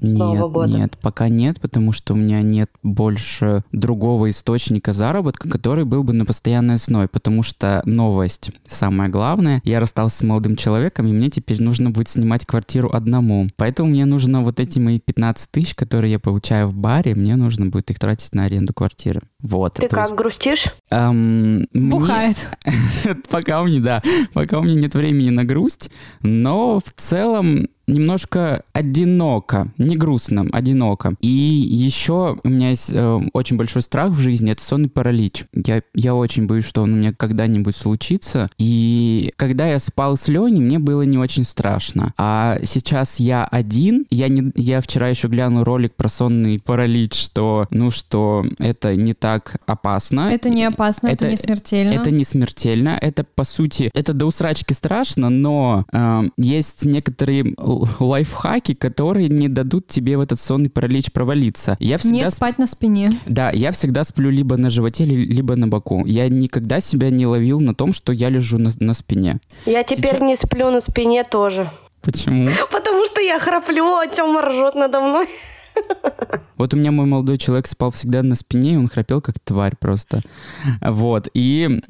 [0.01, 0.73] С Нет, Нового года.
[0.73, 6.13] нет, пока нет, потому что у меня нет больше другого источника заработка, который был бы
[6.13, 11.31] на постоянной основе, потому что новость, самое главное, я расстался с молодым человеком, и мне
[11.31, 13.49] теперь нужно будет снимать квартиру одному.
[13.57, 17.67] Поэтому мне нужно вот эти мои 15 тысяч, которые я получаю в баре, мне нужно
[17.67, 19.23] будет их тратить на аренду квартиры.
[19.43, 19.75] Вот.
[19.75, 20.67] Ты То есть, как, грустишь?
[20.91, 22.37] эм, мне- Бухает.
[23.31, 25.91] Пока у меня, да, пока у меня нет времени на грусть,
[26.23, 31.15] но в целом немножко одиноко, не грустно, одиноко.
[31.21, 35.45] И еще у меня есть э, очень большой страх в жизни, это сонный паралич.
[35.53, 38.51] Я, я очень боюсь, что он у меня когда-нибудь случится.
[38.59, 42.13] И когда я спал с Леней, мне было не очень страшно.
[42.17, 47.67] А сейчас я один, я, не, я вчера еще глянул ролик про сонный паралич, что,
[47.71, 50.31] ну, что это не так опасно.
[50.33, 51.93] Это не опасно, это, Это- не смертельно.
[51.95, 57.55] Это не смертельно, это по сути, это до усрачки страшно, но э, есть некоторые
[58.01, 61.77] лайфхаки, которые не дадут тебе в этот сонный паралич провалиться.
[61.81, 63.19] Я всегда, Не сп- спать на спине.
[63.27, 66.05] да, я всегда сплю либо на животе, ли- либо на боку.
[66.07, 69.39] Я никогда себя не ловил на том, что я лежу на, на спине.
[69.67, 71.69] Я теперь Сейчас- не сплю на спине тоже.
[72.03, 72.51] Почему?
[72.73, 75.27] Потому что я храплю, о чем ржет надо мной.
[76.57, 79.75] Вот у меня мой молодой человек спал всегда на спине, и он храпел как тварь
[79.79, 80.23] просто.
[80.83, 81.29] Вот.
[81.33, 81.81] И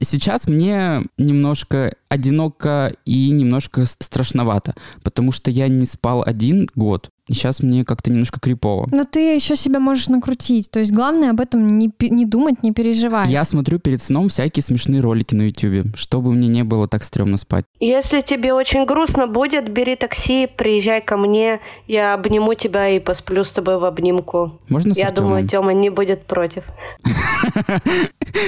[0.00, 7.10] сейчас мне немножко одиноко и немножко страшновато, потому что я не спал один год.
[7.26, 8.86] И сейчас мне как-то немножко крипово.
[8.92, 10.70] Но ты еще себя можешь накрутить.
[10.70, 13.30] То есть главное об этом не, не думать, не переживать.
[13.30, 17.38] Я смотрю перед сном всякие смешные ролики на YouTube, чтобы мне не было так стрёмно
[17.38, 17.64] спать.
[17.80, 23.42] Если тебе очень грустно будет, бери такси, приезжай ко мне, я обниму тебя и посплю
[23.44, 24.60] с тобой в обнимку.
[24.68, 25.30] Можно с Я Артёмом?
[25.30, 26.64] думаю, Тёма не будет против.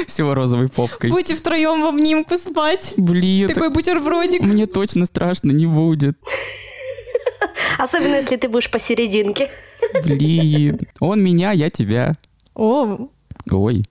[0.07, 1.11] С его розовой попкой.
[1.11, 2.93] Будете втроем в обнимку спать.
[2.97, 4.43] Блин, Такой бутербродик.
[4.43, 6.19] мне точно страшно не будет.
[7.79, 9.51] Особенно, если ты будешь посерединке.
[10.05, 10.81] Блин.
[11.01, 12.17] Он меня, я тебя.
[12.55, 13.09] О,
[13.51, 13.85] Ой.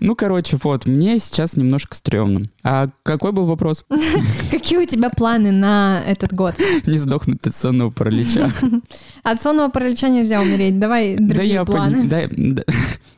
[0.00, 2.46] Ну, короче, вот, мне сейчас немножко стрёмно.
[2.66, 3.84] А какой был вопрос?
[4.50, 6.54] какие у тебя планы на этот год?
[6.86, 8.50] Не сдохнуть от сонного паралича.
[9.22, 10.78] От сонного паралича нельзя умереть.
[10.78, 12.08] Давай Да другие я планы.
[12.08, 12.22] да,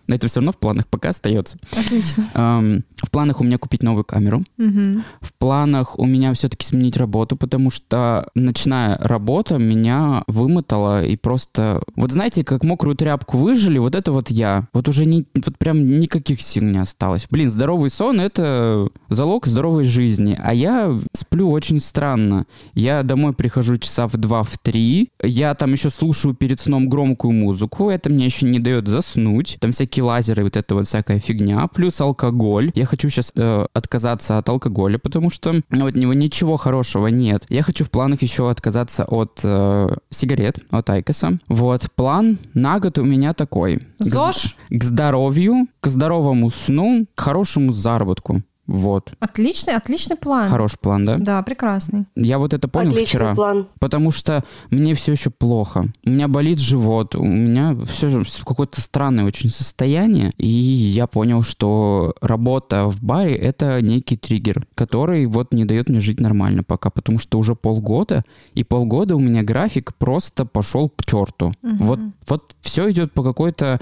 [0.09, 1.59] это все равно в планах пока остается.
[1.77, 2.83] Отлично.
[3.03, 4.45] В планах у меня купить новую камеру.
[4.57, 11.83] В планах у меня все-таки сменить работу, потому что ночная работа меня вымотала и просто...
[11.97, 14.69] Вот знаете, как мокрую тряпку выжили, вот это вот я.
[14.73, 17.27] Вот уже не, вот прям никаких сил не осталось.
[17.31, 20.39] Блин, здоровый сон— это залог здоровой жизни.
[20.43, 22.47] А я сплю очень странно.
[22.75, 25.11] Я домой прихожу часа в два, в три.
[25.23, 27.91] Я там еще слушаю перед сном громкую музыку.
[27.91, 29.59] Это мне еще не дает заснуть.
[29.61, 31.67] Там всякие лазеры, вот это вот всякая фигня.
[31.67, 32.71] Плюс алкоголь.
[32.75, 33.33] Я хочу сейчас
[33.75, 37.45] отказаться от алкоголя, потому что ну, от него ничего хорошего нет.
[37.49, 41.39] Я хочу в планах еще отказаться от э, сигарет, от Айкоса.
[41.49, 43.81] Вот, план на год у меня такой.
[43.99, 44.57] К ЗОЖ?
[44.71, 48.43] К здоровью, к здоровому сну, к хорошему заработку.
[48.67, 49.13] Вот.
[49.21, 50.51] Отличный, отличный план.
[50.51, 51.17] Хороший план, да?
[51.19, 52.07] Да, прекрасный.
[52.17, 53.35] Я вот это понял Отличный вчера.
[53.35, 53.69] план.
[53.79, 55.87] Потому что мне все еще плохо.
[56.05, 60.33] У меня болит живот, у меня все же какое-то странное очень состояние.
[60.37, 66.01] И я понял, что работа в баре— это некий триггер, который вот не дает мне
[66.01, 66.91] жить нормально пока.
[66.91, 68.25] Потому что уже полгода,
[68.55, 71.53] и полгода у меня график просто пошел к черту.
[71.63, 73.81] Вот, вот все идет по какой-то...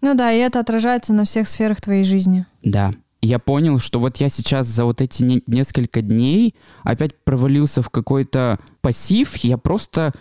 [0.00, 2.46] Ну да, и это отражается на всех сферах твоей жизни.
[2.62, 2.92] Да.
[3.20, 6.54] Я понял, что вот я сейчас за вот эти не- несколько дней
[6.84, 9.36] опять провалился в какой-то пассив.
[9.36, 10.12] Я просто...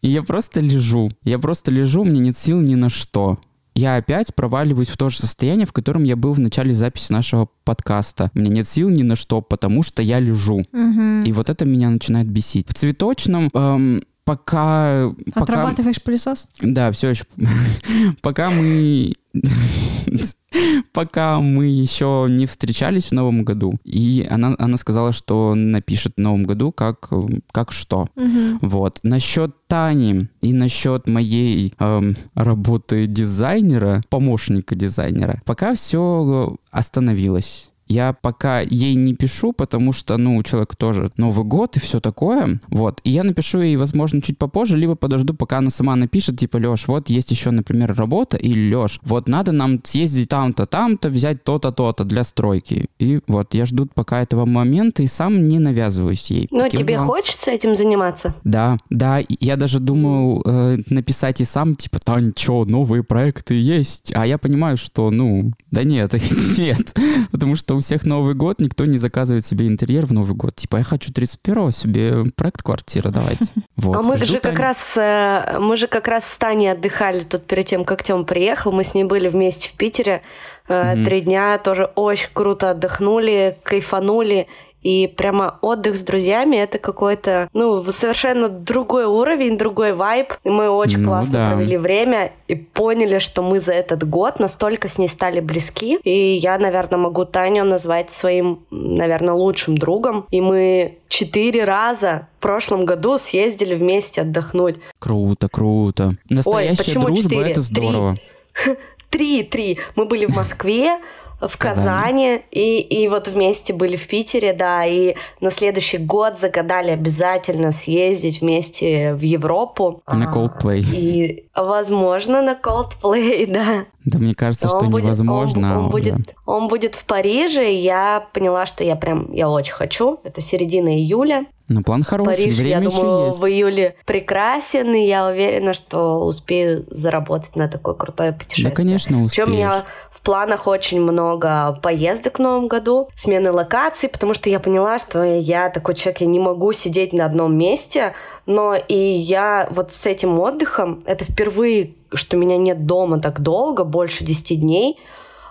[0.03, 1.11] я- просто лежу.
[1.25, 3.39] Я просто лежу, мне нет сил ни на что.
[3.75, 7.49] Я опять проваливаюсь в то же состояние, в котором я был в начале записи нашего
[7.63, 8.31] подкаста.
[8.35, 10.65] Мне нет сил ни на что, потому что я лежу.
[10.73, 11.23] Мгм.
[11.23, 12.69] И вот это меня начинает бесить.
[12.69, 15.11] В цветочном эм, пока...
[15.35, 16.05] Отрабатываешь пока...
[16.05, 16.49] пылесос?
[16.61, 17.25] Да, все еще.
[18.21, 19.15] пока мы
[20.93, 23.75] пока мы еще не встречались в Новом году.
[23.85, 27.09] И она, она сказала, что напишет в Новом году как,
[27.53, 28.09] как что.
[28.17, 28.59] Угу.
[28.61, 29.01] Вот.
[29.03, 37.71] Насчет Тани и насчет моей эм, работы дизайнера, помощника дизайнера, пока все остановилось.
[37.89, 42.01] Я пока ей не пишу, потому что, ну, у человека тоже Новый год и все
[42.01, 42.61] такое.
[42.69, 43.01] Вот.
[43.05, 46.87] И я напишу ей, возможно, чуть попозже, либо подожду, пока она сама напишет, типа, Леш,
[46.87, 51.73] вот есть еще, например, работа, и Леш, вот надо нам съездить там-то, там-то, взять то-то,
[51.73, 52.87] то-то для стройки.
[52.99, 56.49] И вот я жду пока этого момента и сам не навязываюсь ей.
[56.51, 57.07] Ну, тебе была...
[57.07, 58.35] хочется этим заниматься?
[58.45, 59.21] Да, да.
[59.41, 64.13] Я даже думал э, написать и сам, типа, Тань, что, новые проекты есть?
[64.15, 66.13] А я понимаю, что, ну, да нет,
[66.59, 66.95] нет.
[67.31, 70.55] Потому что у всех Новый год, никто не заказывает себе интерьер в Новый год.
[70.55, 73.47] Типа, я хочу 31-го себе проект квартиры, давайте.
[73.77, 73.97] Вот.
[73.97, 77.47] А мы Жду же как раз, э, мы же как раз с Таней отдыхали тут
[77.47, 78.73] перед тем, как Тём приехал.
[78.73, 80.23] Мы с ней были вместе в Питере.
[80.67, 81.05] Mm-hmm.
[81.05, 84.49] Три дня тоже очень круто отдохнули, кайфанули.
[84.83, 90.35] И прямо отдых с друзьями это какой-то, ну, совершенно другой уровень, другой вайб.
[90.45, 91.51] И мы очень ну, классно да.
[91.51, 95.99] провели время и поняли, что мы за этот год настолько с ней стали близки.
[96.05, 100.27] И я, наверное, могу Таню назвать своим, наверное, лучшим другом.
[100.31, 104.77] И мы четыре раза в прошлом году съездили вместе отдохнуть.
[104.99, 106.13] Круто, круто.
[106.29, 107.51] Настоящая Ой, почему дружба 4?
[107.51, 108.17] это здорово.
[109.11, 109.79] Три, три.
[109.97, 110.99] Мы были в Москве,
[111.41, 116.91] в Казани, и, и вот вместе были в Питере, да, и на следующий год загадали
[116.91, 120.03] обязательно съездить вместе в Европу.
[120.07, 120.81] На Coldplay.
[120.81, 123.85] И, возможно, на Coldplay, да.
[124.05, 125.79] Да мне кажется, он что будет, невозможно.
[125.79, 129.75] Он, он, будет, он будет в Париже, и я поняла, что я прям, я очень
[129.75, 130.21] хочу.
[130.25, 131.47] Это середина июля.
[131.69, 133.39] Ну, план хороший, Париж, время я думаю, есть.
[133.39, 138.71] в июле прекрасен, и я уверена, что успею заработать на такое крутое путешествие.
[138.71, 139.47] Да, конечно, успеешь.
[139.47, 144.49] Причем у меня в планах очень много поездок в новом году, смены локаций, потому что
[144.49, 148.15] я поняла, что я такой человек, я не могу сидеть на одном месте,
[148.47, 153.85] но и я вот с этим отдыхом, это впервые, что меня нет дома так долго,
[153.85, 154.99] больше 10 дней,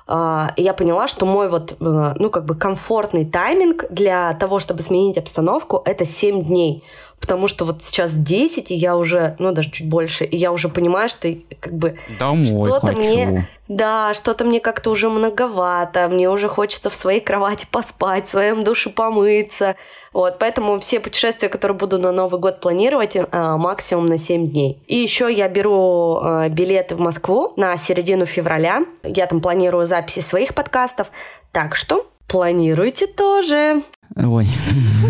[0.09, 5.17] я поняла, что мой вот, э, ну, как бы комфортный тайминг для того, чтобы сменить
[5.17, 6.83] обстановку, это 7 дней
[7.19, 10.69] потому что вот сейчас 10, и я уже, ну, даже чуть больше, и я уже
[10.69, 11.97] понимаю, что как бы
[12.45, 13.49] что-то мне...
[13.67, 18.63] Да, что-то мне как-то уже многовато, мне уже хочется в своей кровати поспать, в своем
[18.63, 19.75] душе помыться.
[20.13, 24.81] Вот, поэтому все путешествия, которые буду на Новый год планировать, а, максимум на 7 дней.
[24.87, 28.85] И еще я беру а, билеты в Москву на середину февраля.
[29.03, 31.11] Я там планирую записи своих подкастов.
[31.51, 33.81] Так что планируйте тоже.
[34.15, 34.47] Ой.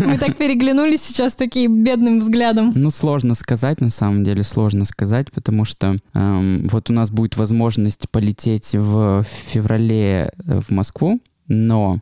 [0.04, 2.72] Мы так переглянулись сейчас таким бедным взглядом.
[2.74, 7.36] Ну, сложно сказать, на самом деле, сложно сказать, потому что эм, вот у нас будет
[7.36, 12.00] возможность полететь в феврале э, в Москву, но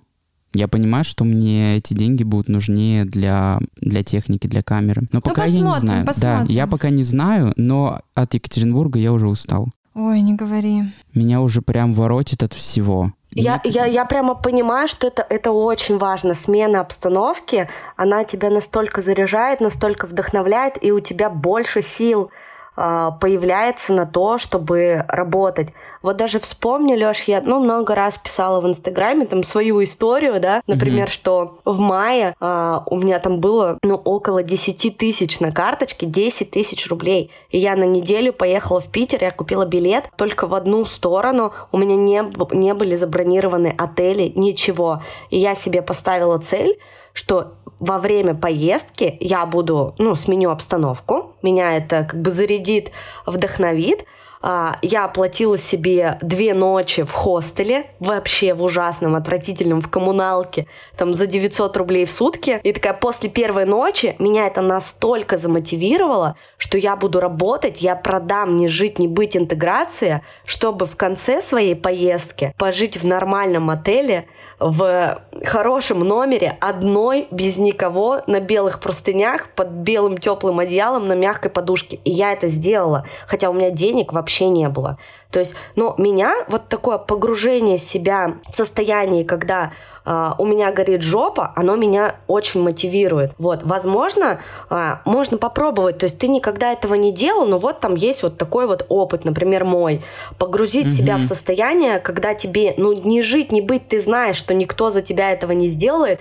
[0.55, 5.03] я понимаю, что мне эти деньги будут нужнее для, для техники, для камеры.
[5.03, 6.07] Но ну, пока я не знаю.
[6.07, 6.47] Посмотрим.
[6.47, 9.69] Да, я пока не знаю, но от Екатеринбурга я уже устал.
[9.95, 10.85] Ой, не говори.
[11.15, 13.13] Меня уже прям воротит от всего.
[13.31, 16.35] Я, я, я прямо понимаю, что это, это очень важно.
[16.35, 22.31] Смена обстановки, она тебя настолько заряжает, настолько вдохновляет, и у тебя больше сил
[22.77, 25.73] появляется на то, чтобы работать.
[26.03, 30.63] Вот даже вспомни, Леш, я ну, много раз писала в Инстаграме там свою историю, да,
[30.67, 31.11] например, mm-hmm.
[31.11, 36.51] что в мае а, у меня там было ну, около 10 тысяч на карточке, 10
[36.51, 37.31] тысяч рублей.
[37.51, 41.79] И я на неделю поехала в Питер, я купила билет только в одну сторону, у
[41.79, 42.23] меня не,
[42.55, 45.03] не были забронированы отели, ничего.
[45.31, 46.79] И я себе поставила цель,
[47.13, 52.91] что во время поездки я буду, ну, сменю обстановку, меня это как бы зарядит,
[53.25, 54.05] вдохновит,
[54.49, 61.15] а, я оплатила себе две ночи в хостеле, вообще в ужасном, отвратительном, в коммуналке, там
[61.15, 62.61] за 900 рублей в сутки.
[62.63, 68.57] И такая после первой ночи меня это настолько замотивировало, что я буду работать, я продам
[68.57, 74.27] не жить, не быть интеграция, чтобы в конце своей поездки пожить в нормальном отеле,
[74.59, 81.51] в хорошем номере, одной, без никого, на белых простынях, под белым теплым одеялом, на мягкой
[81.51, 82.01] подушке.
[82.05, 84.99] И я это сделала, хотя у меня денег вообще не было.
[85.31, 89.73] То есть, ну, меня вот такое погружение себя в состояние, когда
[90.05, 93.33] э, у меня горит жопа, оно меня очень мотивирует.
[93.39, 95.99] Вот, возможно, э, можно попробовать.
[95.99, 99.25] То есть ты никогда этого не делал, но вот там есть вот такой вот опыт,
[99.25, 100.03] например, мой.
[100.39, 100.95] Погрузить угу.
[100.95, 105.03] себя в состояние, когда тебе, ну, не жить, не быть, ты знаешь, что никто за
[105.03, 106.21] тебя этого не сделает,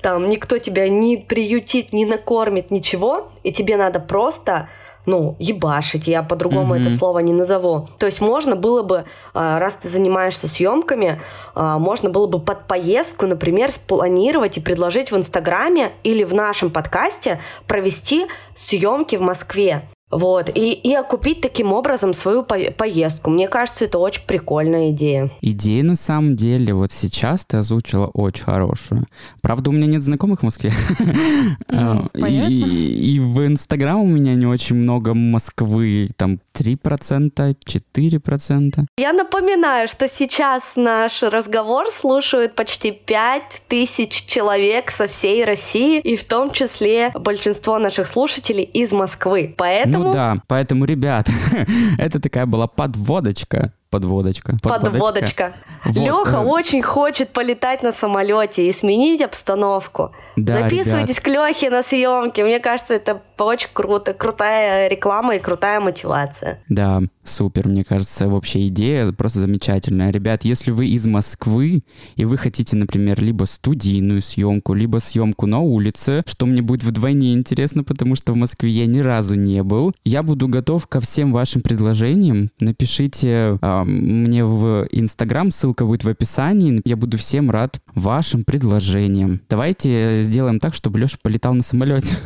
[0.00, 4.68] там никто тебя не приютит, не накормит, ничего, и тебе надо просто
[5.06, 6.80] ну, ебашить, я по-другому mm-hmm.
[6.80, 7.88] это слово не назову.
[7.98, 9.04] То есть можно было бы,
[9.34, 11.20] а, раз ты занимаешься съемками,
[11.54, 16.70] а, можно было бы под поездку, например, спланировать и предложить в Инстаграме или в нашем
[16.70, 19.82] подкасте провести съемки в Москве.
[20.10, 23.30] Вот, и, и окупить таким образом свою по поездку.
[23.30, 25.30] Мне кажется, это очень прикольная идея.
[25.40, 29.06] Идея на самом деле, вот сейчас ты озвучила очень хорошую.
[29.40, 30.72] Правда, у меня нет знакомых в Москве.
[31.68, 38.86] Ну, и, в Инстаграм у меня не очень много Москвы, там 3%, 4%.
[38.98, 46.16] Я напоминаю, что сейчас наш разговор слушают почти 5 тысяч человек со всей России, и
[46.16, 49.54] в том числе большинство наших слушателей из Москвы.
[49.56, 51.28] Поэтому ну да, поэтому, ребят,
[51.98, 54.56] это такая была подводочка подводочка.
[54.62, 55.54] Подводочка.
[55.84, 55.96] Вот.
[55.96, 56.44] Леха э...
[56.44, 60.12] очень хочет полетать на самолете и сменить обстановку.
[60.36, 61.24] Да, Записывайтесь ребят.
[61.24, 62.40] к Лехе на съемки.
[62.40, 64.14] Мне кажется, это очень круто.
[64.14, 66.60] Крутая реклама и крутая мотивация.
[66.68, 67.68] Да, супер.
[67.68, 70.10] Мне кажется, вообще идея просто замечательная.
[70.10, 71.82] Ребят, если вы из Москвы
[72.16, 77.34] и вы хотите, например, либо студийную съемку, либо съемку на улице, что мне будет вдвойне
[77.34, 81.32] интересно, потому что в Москве я ни разу не был, я буду готов ко всем
[81.32, 82.50] вашим предложениям.
[82.60, 86.80] Напишите а, мне в Инстаграм, ссылка будет в описании.
[86.84, 89.40] Я буду всем рад вашим предложениям.
[89.48, 92.16] Давайте сделаем так, чтобы Леша полетал на самолете.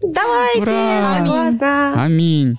[0.00, 0.60] Давайте!
[0.60, 1.16] Ура!
[1.16, 1.58] Аминь!
[1.96, 2.58] Аминь!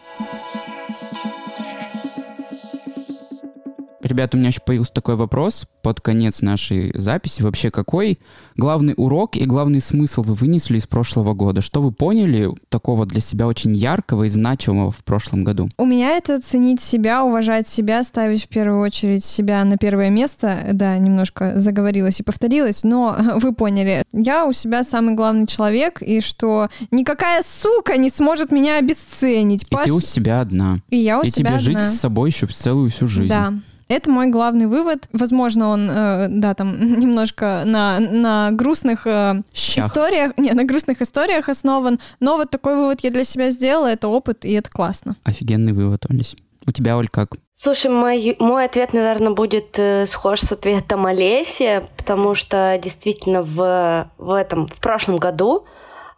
[4.07, 7.41] Ребята, у меня еще появился такой вопрос под конец нашей записи.
[7.41, 8.19] Вообще, какой
[8.55, 11.59] главный урок и главный смысл вы вынесли из прошлого года?
[11.59, 15.69] Что вы поняли такого для себя очень яркого и значимого в прошлом году?
[15.77, 20.69] У меня это ценить себя, уважать себя, ставить в первую очередь себя на первое место.
[20.71, 24.03] Да, немножко заговорилась и повторилась, но вы поняли.
[24.13, 29.63] Я у себя самый главный человек, и что никакая сука не сможет меня обесценить.
[29.63, 29.85] И Паш...
[29.85, 30.79] ты у себя одна.
[30.89, 33.29] И я у и себя тебе жить с собой еще целую всю жизнь.
[33.29, 33.53] Да.
[33.89, 35.07] Это мой главный вывод.
[35.13, 41.49] Возможно, он, э, да, там немножко на, на грустных э, историях, не, на грустных историях
[41.49, 45.15] основан, но вот такой вывод я для себя сделала, это опыт, и это классно.
[45.23, 46.35] Офигенный вывод, Олесь.
[46.67, 47.37] У тебя, Оль, как?
[47.53, 54.11] Слушай, мой, мой ответ, наверное, будет э, схож с ответом Олеси, потому что действительно в,
[54.17, 55.65] в этом, в прошлом году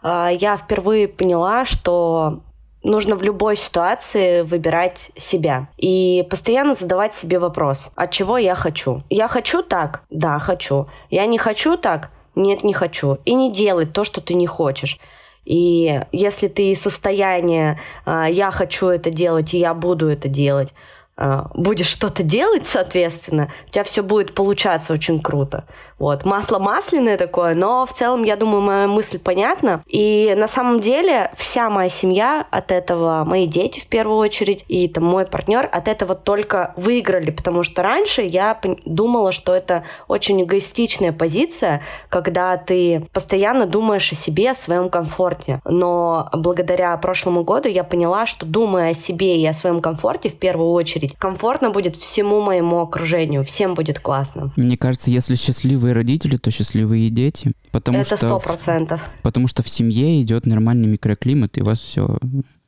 [0.01, 2.41] э, я впервые поняла, что
[2.83, 9.03] нужно в любой ситуации выбирать себя и постоянно задавать себе вопрос, от чего я хочу.
[9.09, 10.03] Я хочу так?
[10.09, 10.87] Да, хочу.
[11.09, 12.11] Я не хочу так?
[12.35, 13.17] Нет, не хочу.
[13.25, 14.99] И не делать то, что ты не хочешь.
[15.45, 20.73] И если ты из состояния а, «я хочу это делать, и я буду это делать»,
[21.21, 25.65] а, будешь что-то делать, соответственно, у тебя все будет получаться очень круто.
[25.99, 26.25] Вот.
[26.25, 29.83] Масло масляное такое, но в целом, я думаю, моя мысль понятна.
[29.85, 34.87] И на самом деле вся моя семья от этого, мои дети в первую очередь, и
[34.87, 40.41] там мой партнер от этого только выиграли, потому что раньше я думала, что это очень
[40.41, 45.61] эгоистичная позиция, когда ты постоянно думаешь о себе, о своем комфорте.
[45.65, 50.35] Но благодаря прошлому году я поняла, что думая о себе и о своем комфорте в
[50.35, 54.51] первую очередь, комфортно будет всему моему окружению, всем будет классно.
[54.55, 57.51] Мне кажется, если счастливый счастливые родители, то счастливые дети.
[57.71, 59.09] Потому Это сто процентов.
[59.23, 62.17] Потому что в семье идет нормальный микроклимат, и у вас все,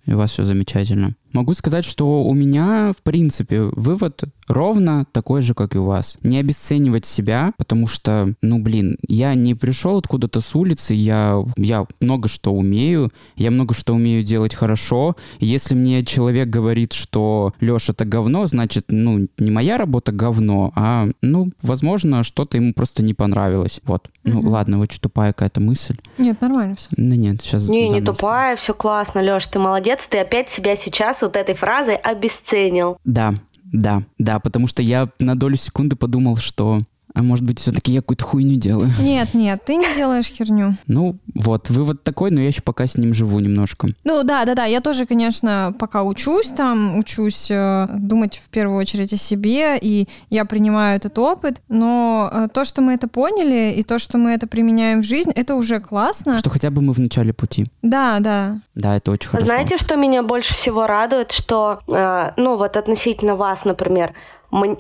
[0.06, 1.16] и у вас все замечательно.
[1.34, 6.18] Могу сказать, что у меня, в принципе, вывод ровно такой же, как и у вас.
[6.24, 11.86] Не обесценивать себя, потому что, ну, блин, я не пришел откуда-то с улицы, я, я
[12.00, 15.16] много что умею, я много что умею делать хорошо.
[15.40, 21.10] Если мне человек говорит, что Леша это говно, значит, ну, не моя работа говно, а,
[21.22, 23.80] ну, возможно, что-то ему просто не понравилось.
[23.84, 24.08] Вот.
[24.24, 24.32] Mm-hmm.
[24.32, 25.98] Ну, ладно, очень тупая какая-то мысль.
[26.18, 26.88] Нет, нормально все.
[26.92, 27.68] Да нет, сейчас...
[27.68, 31.96] Не, не тупая, все классно, Леша, ты молодец, ты опять себя сейчас вот этой фразой
[31.96, 32.98] обесценил.
[33.04, 33.34] Да,
[33.72, 36.80] да, да, потому что я на долю секунды подумал, что
[37.14, 38.92] а может быть, все-таки я какую-то хуйню делаю?
[39.00, 40.76] Нет, нет, ты не делаешь херню.
[40.88, 43.90] Ну, вот, вывод такой, но я еще пока с ним живу немножко.
[44.04, 48.78] Ну, да, да, да, я тоже, конечно, пока учусь там, учусь э, думать в первую
[48.78, 53.74] очередь о себе, и я принимаю этот опыт, но э, то, что мы это поняли,
[53.74, 56.38] и то, что мы это применяем в жизнь, это уже классно.
[56.38, 57.66] Что хотя бы мы в начале пути.
[57.82, 58.60] Да, да.
[58.76, 59.46] Да, это очень хорошо.
[59.46, 64.14] Знаете, что меня больше всего радует, что, э, ну, вот относительно вас, например,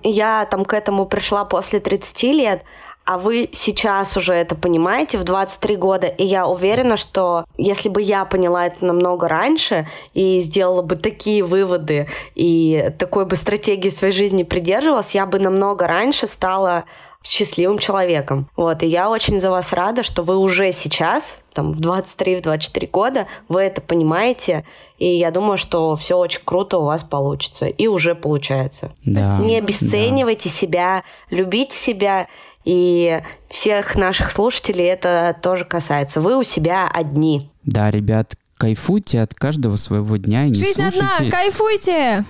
[0.03, 2.63] я там к этому пришла после 30 лет,
[3.03, 8.01] а вы сейчас уже это понимаете в 23 года, и я уверена, что если бы
[8.01, 14.13] я поняла это намного раньше и сделала бы такие выводы и такой бы стратегии своей
[14.13, 16.85] жизни придерживалась, я бы намного раньше стала
[17.23, 18.49] счастливым человеком.
[18.55, 23.27] Вот, и я очень за вас рада, что вы уже сейчас, там, в 23-24 года,
[23.47, 24.65] вы это понимаете,
[24.97, 28.91] и я думаю, что все очень круто у вас получится, и уже получается.
[29.05, 30.55] Да, не обесценивайте да.
[30.55, 32.27] себя, любите себя,
[32.63, 36.21] и всех наших слушателей это тоже касается.
[36.21, 37.49] Вы у себя одни.
[37.63, 41.07] Да, ребят, кайфуйте от каждого своего дня и не Жизнь слушайте...
[41.17, 42.25] одна, кайфуйте!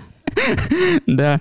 [1.08, 1.40] Да.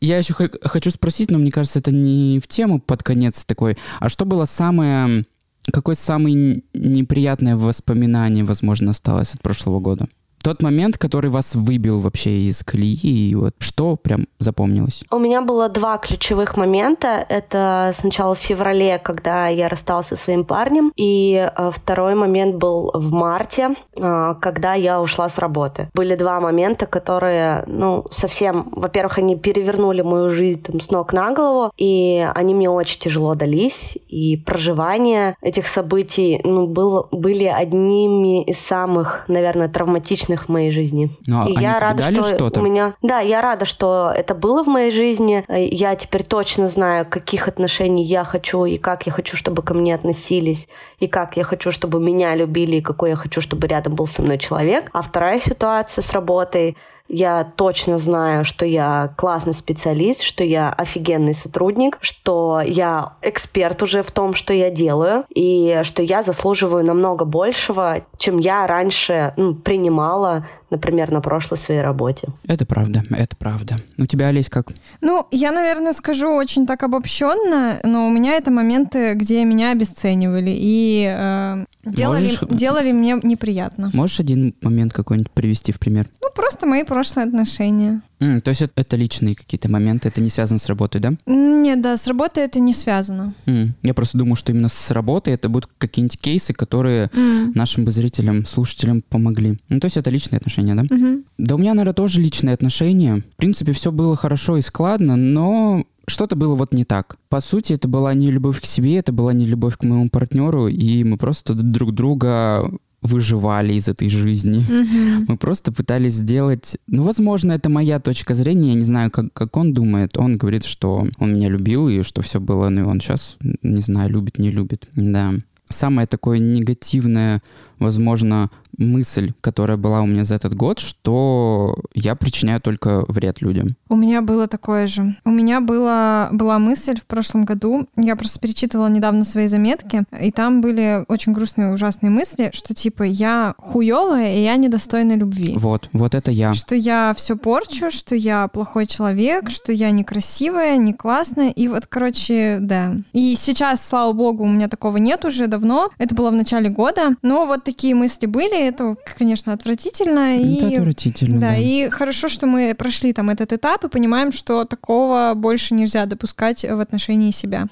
[0.00, 3.76] Я еще хочу спросить, но мне кажется, это не в тему под конец такой.
[4.00, 5.24] А что было самое...
[5.72, 10.08] Какое самое неприятное воспоминание, возможно, осталось от прошлого года?
[10.42, 15.04] Тот момент, который вас выбил вообще из колеи, и вот что прям запомнилось?
[15.10, 17.24] У меня было два ключевых момента.
[17.28, 22.90] Это сначала в феврале, когда я рассталась со своим парнем, и э, второй момент был
[22.92, 25.88] в марте, э, когда я ушла с работы.
[25.94, 31.32] Были два момента, которые, ну, совсем, во-первых, они перевернули мою жизнь там, с ног на
[31.32, 38.42] голову, и они мне очень тяжело дались, и проживание этих событий, ну, был, были одними
[38.42, 41.10] из самых, наверное, травматичных личных в моей жизни.
[41.26, 42.60] Ну, и я рада, что что-то?
[42.60, 45.44] у меня, да, я рада, что это было в моей жизни.
[45.48, 49.94] Я теперь точно знаю, каких отношений я хочу и как я хочу, чтобы ко мне
[49.94, 50.68] относились,
[51.00, 54.22] и как я хочу, чтобы меня любили, и какой я хочу, чтобы рядом был со
[54.22, 54.90] мной человек.
[54.92, 56.76] А вторая ситуация с работой
[57.12, 64.02] я точно знаю, что я классный специалист, что я офигенный сотрудник, что я эксперт уже
[64.02, 69.54] в том, что я делаю, и что я заслуживаю намного большего, чем я раньше ну,
[69.54, 72.28] принимала например, на прошлой своей работе.
[72.48, 73.76] Это правда, это правда.
[73.98, 74.72] У тебя, Олесь, как?
[75.02, 80.50] Ну, я, наверное, скажу очень так обобщенно, но у меня это моменты, где меня обесценивали
[80.50, 82.58] и э, делали, Можешь...
[82.58, 83.90] делали мне неприятно.
[83.92, 86.08] Можешь один момент какой-нибудь привести в пример?
[86.20, 88.02] Ну, просто мои прошлые отношения.
[88.20, 91.14] Mm, то есть это, это личные какие-то моменты, это не связано с работой, да?
[91.26, 93.34] Нет, да, с работой это не связано.
[93.46, 93.70] Mm.
[93.82, 97.52] Я просто думаю, что именно с работой это будут какие-нибудь кейсы, которые mm.
[97.54, 99.58] нашим зрителям, слушателям помогли.
[99.68, 100.82] Ну, то есть это личные отношения, да?
[100.82, 101.24] Mm-hmm.
[101.38, 103.22] Да у меня, наверное, тоже личные отношения.
[103.32, 107.16] В принципе, все было хорошо и складно, но что-то было вот не так.
[107.28, 110.68] По сути, это была не любовь к себе, это была не любовь к моему партнеру,
[110.68, 112.70] и мы просто друг друга
[113.02, 114.60] выживали из этой жизни.
[114.60, 115.24] Mm-hmm.
[115.28, 116.76] Мы просто пытались сделать...
[116.86, 118.68] Ну, возможно, это моя точка зрения.
[118.70, 120.16] Я не знаю, как, как он думает.
[120.16, 122.68] Он говорит, что он меня любил и что все было...
[122.68, 124.88] Ну, и он сейчас, не знаю, любит, не любит.
[124.94, 125.34] Да.
[125.68, 127.42] Самое такое негативное,
[127.80, 133.76] возможно, мысль, которая была у меня за этот год, что я причиняю только вред людям.
[133.88, 135.16] У меня было такое же.
[135.24, 140.30] У меня была, была мысль в прошлом году, я просто перечитывала недавно свои заметки, и
[140.30, 145.54] там были очень грустные, ужасные мысли, что типа я хуевая, и я недостойна любви.
[145.58, 146.54] Вот, вот это я.
[146.54, 151.86] Что я все порчу, что я плохой человек, что я некрасивая, не классная, и вот,
[151.86, 152.96] короче, да.
[153.12, 157.10] И сейчас, слава богу, у меня такого нет уже давно, это было в начале года,
[157.22, 160.36] но вот такие мысли были, это, конечно, отвратительно.
[160.36, 161.56] Это и, отвратительно, да, да.
[161.56, 166.64] И хорошо, что мы прошли там этот этап и понимаем, что такого больше нельзя допускать
[166.64, 167.68] в отношении себя.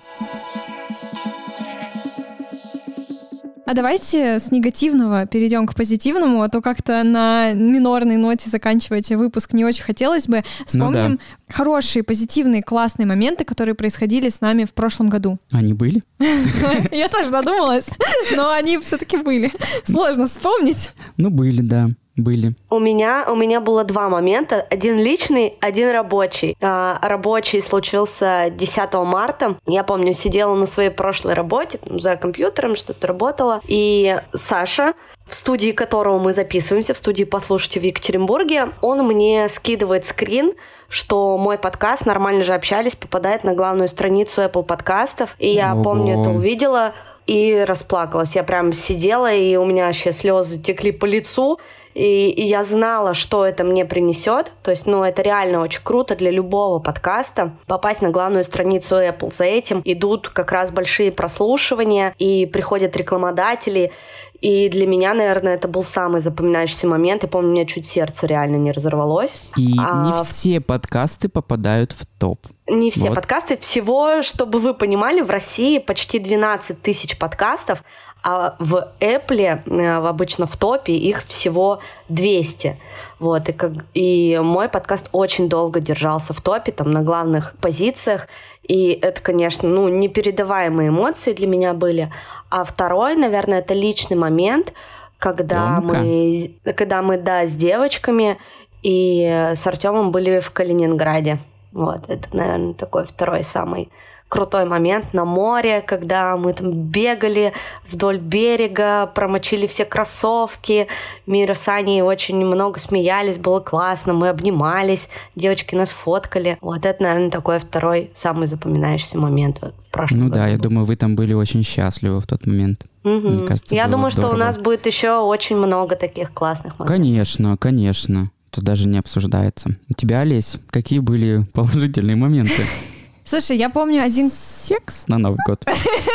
[3.71, 9.53] А давайте с негативного перейдем к позитивному, а то как-то на минорной ноте заканчивать выпуск
[9.53, 10.43] не очень хотелось бы.
[10.67, 11.55] Вспомним ну, да.
[11.55, 15.39] хорошие, позитивные, классные моменты, которые происходили с нами в прошлом году.
[15.53, 16.03] Они были?
[16.91, 17.87] Я тоже задумалась,
[18.35, 19.53] но они все-таки были.
[19.85, 20.91] Сложно вспомнить.
[21.17, 21.91] Ну, были, да
[22.21, 22.55] были?
[22.69, 24.67] У меня, у меня было два момента.
[24.71, 26.57] Один личный, один рабочий.
[26.61, 29.57] А, рабочий случился 10 марта.
[29.67, 33.61] Я помню, сидела на своей прошлой работе, там, за компьютером что-то работала.
[33.67, 34.95] И Саша,
[35.27, 40.53] в студии которого мы записываемся, в студии «Послушайте» в Екатеринбурге, он мне скидывает скрин,
[40.89, 45.37] что мой подкаст «Нормально же общались» попадает на главную страницу Apple подкастов.
[45.39, 45.85] И я Ого.
[45.85, 46.93] помню, это увидела
[47.27, 48.35] и расплакалась.
[48.35, 51.61] Я прям сидела, и у меня вообще слезы текли по лицу.
[51.95, 54.53] И, и я знала, что это мне принесет.
[54.63, 57.53] То есть, ну, это реально очень круто для любого подкаста.
[57.67, 63.93] Попасть на главную страницу Apple за этим идут как раз большие прослушивания, и приходят рекламодатели.
[64.41, 67.23] И для меня, наверное, это был самый запоминающийся момент.
[67.23, 69.39] Я помню, у меня чуть сердце реально не разорвалось.
[69.57, 70.07] И а...
[70.07, 72.47] не все подкасты попадают в топ.
[72.67, 73.17] Не все вот.
[73.17, 73.59] подкасты.
[73.59, 77.83] Всего, чтобы вы понимали, в России почти 12 тысяч подкастов,
[78.23, 82.79] а в Apple э, обычно в топе их всего 200.
[83.19, 88.29] Вот, и, как, и мой подкаст очень долго держался в топе, там, на главных позициях.
[88.63, 92.13] И это, конечно, ну, непередаваемые эмоции для меня были.
[92.51, 94.73] А второй, наверное, это личный момент,
[95.19, 98.39] когда мы, когда мы, да, с девочками
[98.83, 101.39] и с Артемом были в Калининграде.
[101.73, 103.91] Вот, это, наверное, такой второй самый
[104.31, 107.53] крутой момент на море, когда мы там бегали
[107.87, 110.87] вдоль берега, промочили все кроссовки.
[111.27, 116.57] Мира с Аней очень много смеялись, было классно, мы обнимались, девочки нас фоткали.
[116.63, 120.37] Вот это, наверное, такой второй самый запоминающийся момент в прошлом Ну году.
[120.37, 122.87] да, я думаю, вы там были очень счастливы в тот момент.
[123.03, 123.11] Угу.
[123.29, 124.39] Мне кажется, я думаю, что у здорово.
[124.39, 126.97] нас будет еще очень много таких классных моментов.
[126.97, 128.31] Конечно, конечно.
[128.51, 129.71] Тут даже не обсуждается.
[129.89, 132.63] У тебя, Олесь, какие были положительные моменты?
[133.31, 134.29] Слушай, я помню один...
[134.29, 135.65] Секс на Новый год.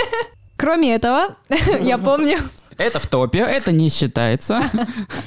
[0.58, 1.38] Кроме этого,
[1.82, 2.40] я помню...
[2.78, 4.70] Это в топе, это не считается.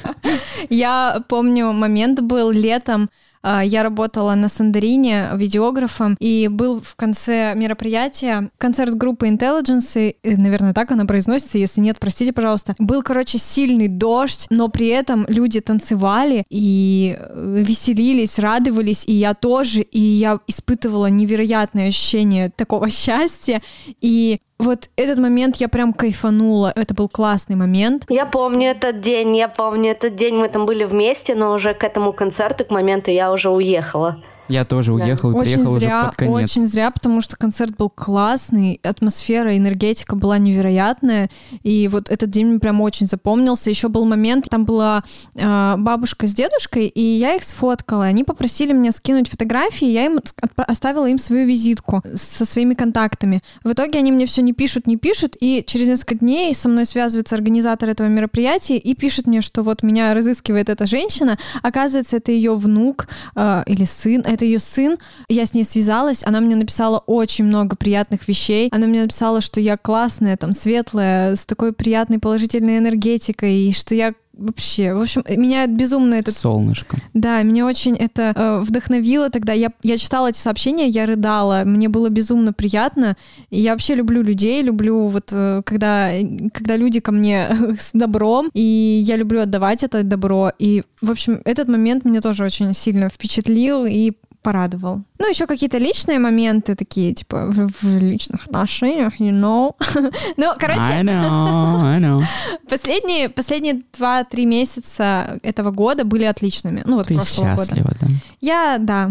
[0.68, 3.08] Я помню, момент был летом,
[3.42, 10.74] я работала на Сандарине видеографом, и был в конце мероприятия концерт группы Intelligence, э, наверное,
[10.74, 12.74] так она произносится, если нет, простите, пожалуйста.
[12.78, 19.34] Был, короче, сильный дождь, но при этом люди танцевали и э, веселились, радовались, и я
[19.34, 23.62] тоже, и я испытывала невероятное ощущение такого счастья,
[24.00, 28.04] и вот этот момент я прям кайфанула, это был классный момент.
[28.08, 31.84] Я помню этот день, я помню этот день, мы там были вместе, но уже к
[31.84, 34.22] этому концерту, к моменту я уже уехала.
[34.48, 36.34] Я тоже уехал и Очень приехал уже зря, под конец.
[36.34, 41.30] очень зря, потому что концерт был классный, атмосфера, энергетика была невероятная,
[41.62, 43.70] и вот этот день мне прям очень запомнился.
[43.70, 48.04] Еще был момент, там была э, бабушка с дедушкой, и я их сфоткала.
[48.04, 50.20] Они попросили меня скинуть фотографии, я им
[50.56, 53.42] оставила им свою визитку со своими контактами.
[53.64, 56.86] В итоге они мне все не пишут, не пишут, и через несколько дней со мной
[56.86, 61.38] связывается организатор этого мероприятия и пишет мне, что вот меня разыскивает эта женщина.
[61.62, 64.96] Оказывается, это ее внук э, или сын, это ее сын.
[65.28, 68.68] Я с ней связалась, она мне написала очень много приятных вещей.
[68.70, 73.94] Она мне написала, что я классная, там, светлая, с такой приятной положительной энергетикой, и что
[73.94, 76.96] я вообще, в общем, меня безумно этот Солнышко.
[77.12, 79.52] да, меня очень это э, вдохновило тогда.
[79.52, 83.16] Я, я читала эти сообщения, я рыдала, мне было безумно приятно.
[83.50, 86.12] И я вообще люблю людей, люблю вот э, когда,
[86.52, 87.48] когда люди ко мне
[87.80, 90.52] с добром, и я люблю отдавать это добро.
[90.58, 94.12] И, в общем, этот момент меня тоже очень сильно впечатлил и
[94.48, 95.02] порадовал.
[95.18, 99.74] Ну, еще какие-то личные моменты такие, типа, в, в личных отношениях, you know.
[100.38, 102.22] ну, короче, I know, I know.
[102.70, 106.82] Последние, последние 2-3 месяца этого года были отличными.
[106.86, 107.66] Ну, вот Ты прошлого года.
[107.66, 108.06] счастлива, да?
[108.40, 109.10] Я, да.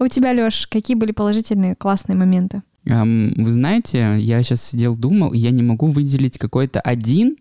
[0.00, 2.62] У тебя, Лёш, какие были положительные, классные моменты?
[2.90, 7.36] Ам, Вы знаете, я сейчас сидел, думал, и я не могу выделить какой-то один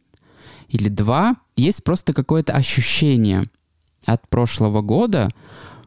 [0.70, 1.38] или два.
[1.56, 3.46] Есть просто какое-то ощущение
[4.06, 5.30] от прошлого года,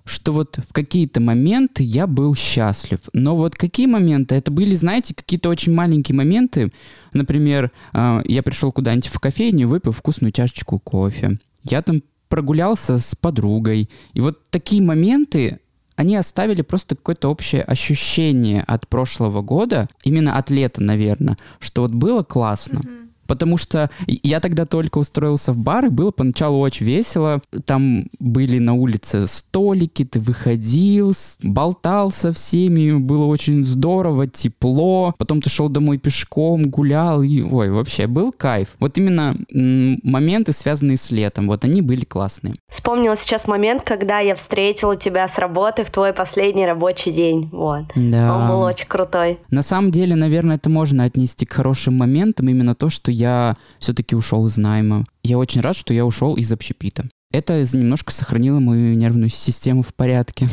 [0.07, 3.01] что вот в какие-то моменты я был счастлив.
[3.13, 4.37] Но вот какие моменты?
[4.37, 6.73] Это были, знаете, какие-то очень маленькие моменты.
[7.13, 11.39] Например, а, я пришел куда-нибудь в кофейню, выпил вкусную чашечку кофе.
[11.65, 13.91] Я там прогулялся с подругой.
[14.15, 15.59] И вот такие моменты,
[15.97, 21.93] они оставили просто какое-то общее ощущение от прошлого года, именно от лета, наверное, что вот
[21.93, 22.81] было классно.
[23.27, 27.41] Потому что я тогда только устроился в бар, и было поначалу очень весело.
[27.65, 35.15] Там были на улице столики, ты выходил, болтал со всеми, было очень здорово, тепло.
[35.19, 38.69] Потом ты шел домой пешком, гулял, и, ой, вообще, был кайф.
[38.79, 42.55] Вот именно моменты, связанные с летом, вот они были классные.
[42.69, 47.49] Вспомнила сейчас момент, когда я встретила тебя с работы в твой последний рабочий день.
[47.53, 47.85] Вот.
[47.95, 48.37] Да.
[48.37, 49.39] Он был очень крутой.
[49.51, 54.15] На самом деле, наверное, это можно отнести к хорошим моментам, именно то, что я все-таки
[54.15, 55.05] ушел из найма.
[55.23, 57.09] Я очень рад, что я ушел из общепита.
[57.33, 60.49] Это немножко сохранило мою нервную систему в порядке.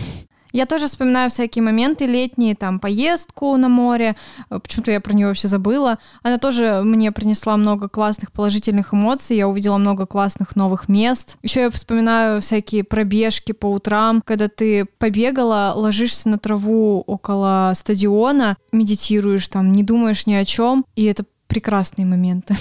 [0.56, 4.16] Я тоже вспоминаю всякие моменты летние, там, поездку на море.
[4.52, 5.98] Э, Почему-то я про нее вообще забыла.
[6.22, 9.36] Она тоже мне принесла много классных положительных эмоций.
[9.36, 11.38] Я увидела много классных новых мест.
[11.42, 18.56] Еще я вспоминаю всякие пробежки по утрам, когда ты побегала, ложишься на траву около стадиона,
[18.72, 20.86] медитируешь там, не думаешь ни о чем.
[20.96, 22.56] И это прекрасные моменты.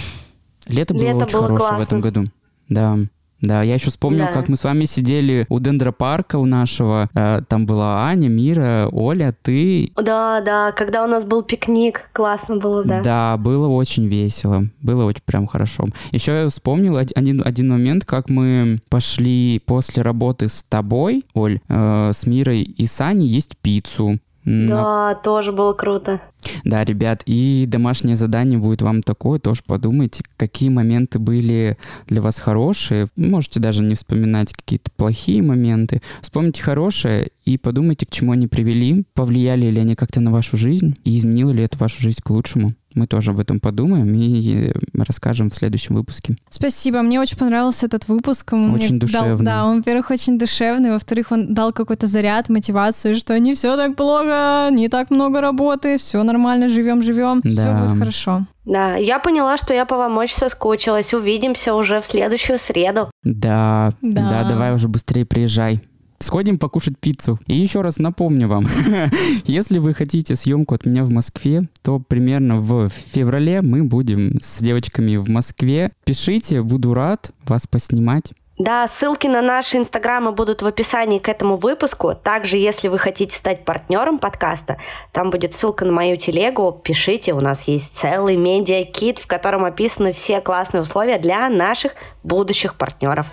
[0.69, 1.83] Лето было Лето очень было хорошее в классно.
[1.83, 2.25] этом году.
[2.69, 2.99] Да.
[3.41, 4.33] Да, я еще вспомнил, Да.
[4.33, 7.09] как мы с вами сидели у дендропарка у нашего.
[7.13, 9.91] Э, Там была Аня, Мира, Оля, ты.
[9.97, 13.03] Да, да, когда у нас был пикник, классно было, да.
[13.03, 14.67] Да, было очень весело.
[14.81, 15.87] Было очень прям хорошо.
[16.13, 21.59] Еще я вспомнил од- один, один момент, как мы пошли после работы с тобой, Оль,
[21.69, 24.21] э, с Мирой и Саней есть пиццу.
[24.45, 26.21] На- Да, тоже было круто.
[26.65, 31.79] Да, ребят, и домашнее задание будет вам такое, тоже подумайте, какие моменты были
[32.09, 33.07] для вас хорошие.
[33.17, 36.03] Можете даже не вспоминать какие-то плохие моменты.
[36.21, 40.97] Вспомните хорошее и подумайте, к чему они привели, повлияли ли они как-то на вашу жизнь
[41.05, 42.75] и изменило ли это вашу жизнь к лучшему.
[42.95, 46.37] Мы тоже об этом подумаем и расскажем в следующем выпуске.
[46.51, 48.53] Спасибо, мне очень понравился этот выпуск.
[48.53, 49.45] Он очень мне душевный.
[49.45, 53.77] Дал, да, он, во-первых, очень душевный, во-вторых, он дал какой-то заряд, мотивацию, что не все
[53.77, 57.51] так плохо, не так много работы, все нормально, живем, живем, да.
[57.51, 58.41] все будет хорошо.
[58.65, 61.13] Да, я поняла, что я по вам очень соскучилась.
[61.15, 63.11] Увидимся уже в следующую среду.
[63.25, 65.83] Да, да, да давай уже быстрее приезжай.
[66.23, 67.41] Сходим покушать пиццу.
[67.49, 68.69] И еще раз напомню вам,
[69.45, 74.63] если вы хотите съемку от меня в Москве, то примерно в феврале мы будем с
[74.63, 75.91] девочками в Москве.
[76.05, 78.33] Пишите, буду рад вас поснимать.
[78.57, 82.15] Да, ссылки на наши инстаграмы будут в описании к этому выпуску.
[82.15, 84.77] Также, если вы хотите стать партнером подкаста,
[85.11, 86.81] там будет ссылка на мою телегу.
[86.85, 92.77] Пишите, у нас есть целый медиа-кит, в котором описаны все классные условия для наших будущих
[92.77, 93.27] партнеров.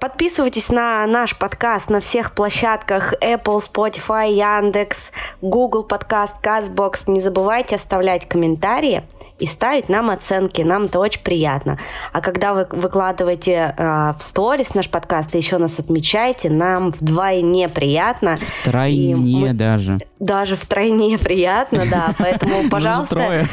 [0.00, 7.02] Подписывайтесь на наш подкаст на всех площадках Apple, Spotify, Яндекс, Google Подкаст, Castbox.
[7.06, 9.02] Не забывайте оставлять комментарии
[9.38, 10.62] и ставить нам оценки.
[10.62, 11.78] Нам это очень приятно.
[12.12, 17.68] А когда вы выкладываете э, в сторис наш подкаст и еще нас отмечаете, нам вдвойне
[17.68, 18.38] приятно.
[18.62, 19.52] Втройне мы...
[19.52, 19.98] даже.
[20.18, 22.14] Даже втройне приятно, да.
[22.18, 23.46] Поэтому, пожалуйста,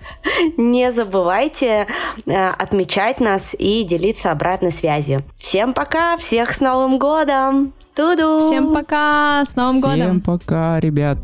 [0.56, 1.88] не забывайте
[2.26, 5.22] э, отмечать нас и делиться обратной связью.
[5.38, 5.87] Всем пока!
[5.88, 7.72] пока, всех с Новым годом!
[7.94, 8.48] Туду!
[8.48, 10.20] Всем пока, с Новым Всем годом!
[10.20, 11.18] Всем пока, ребят!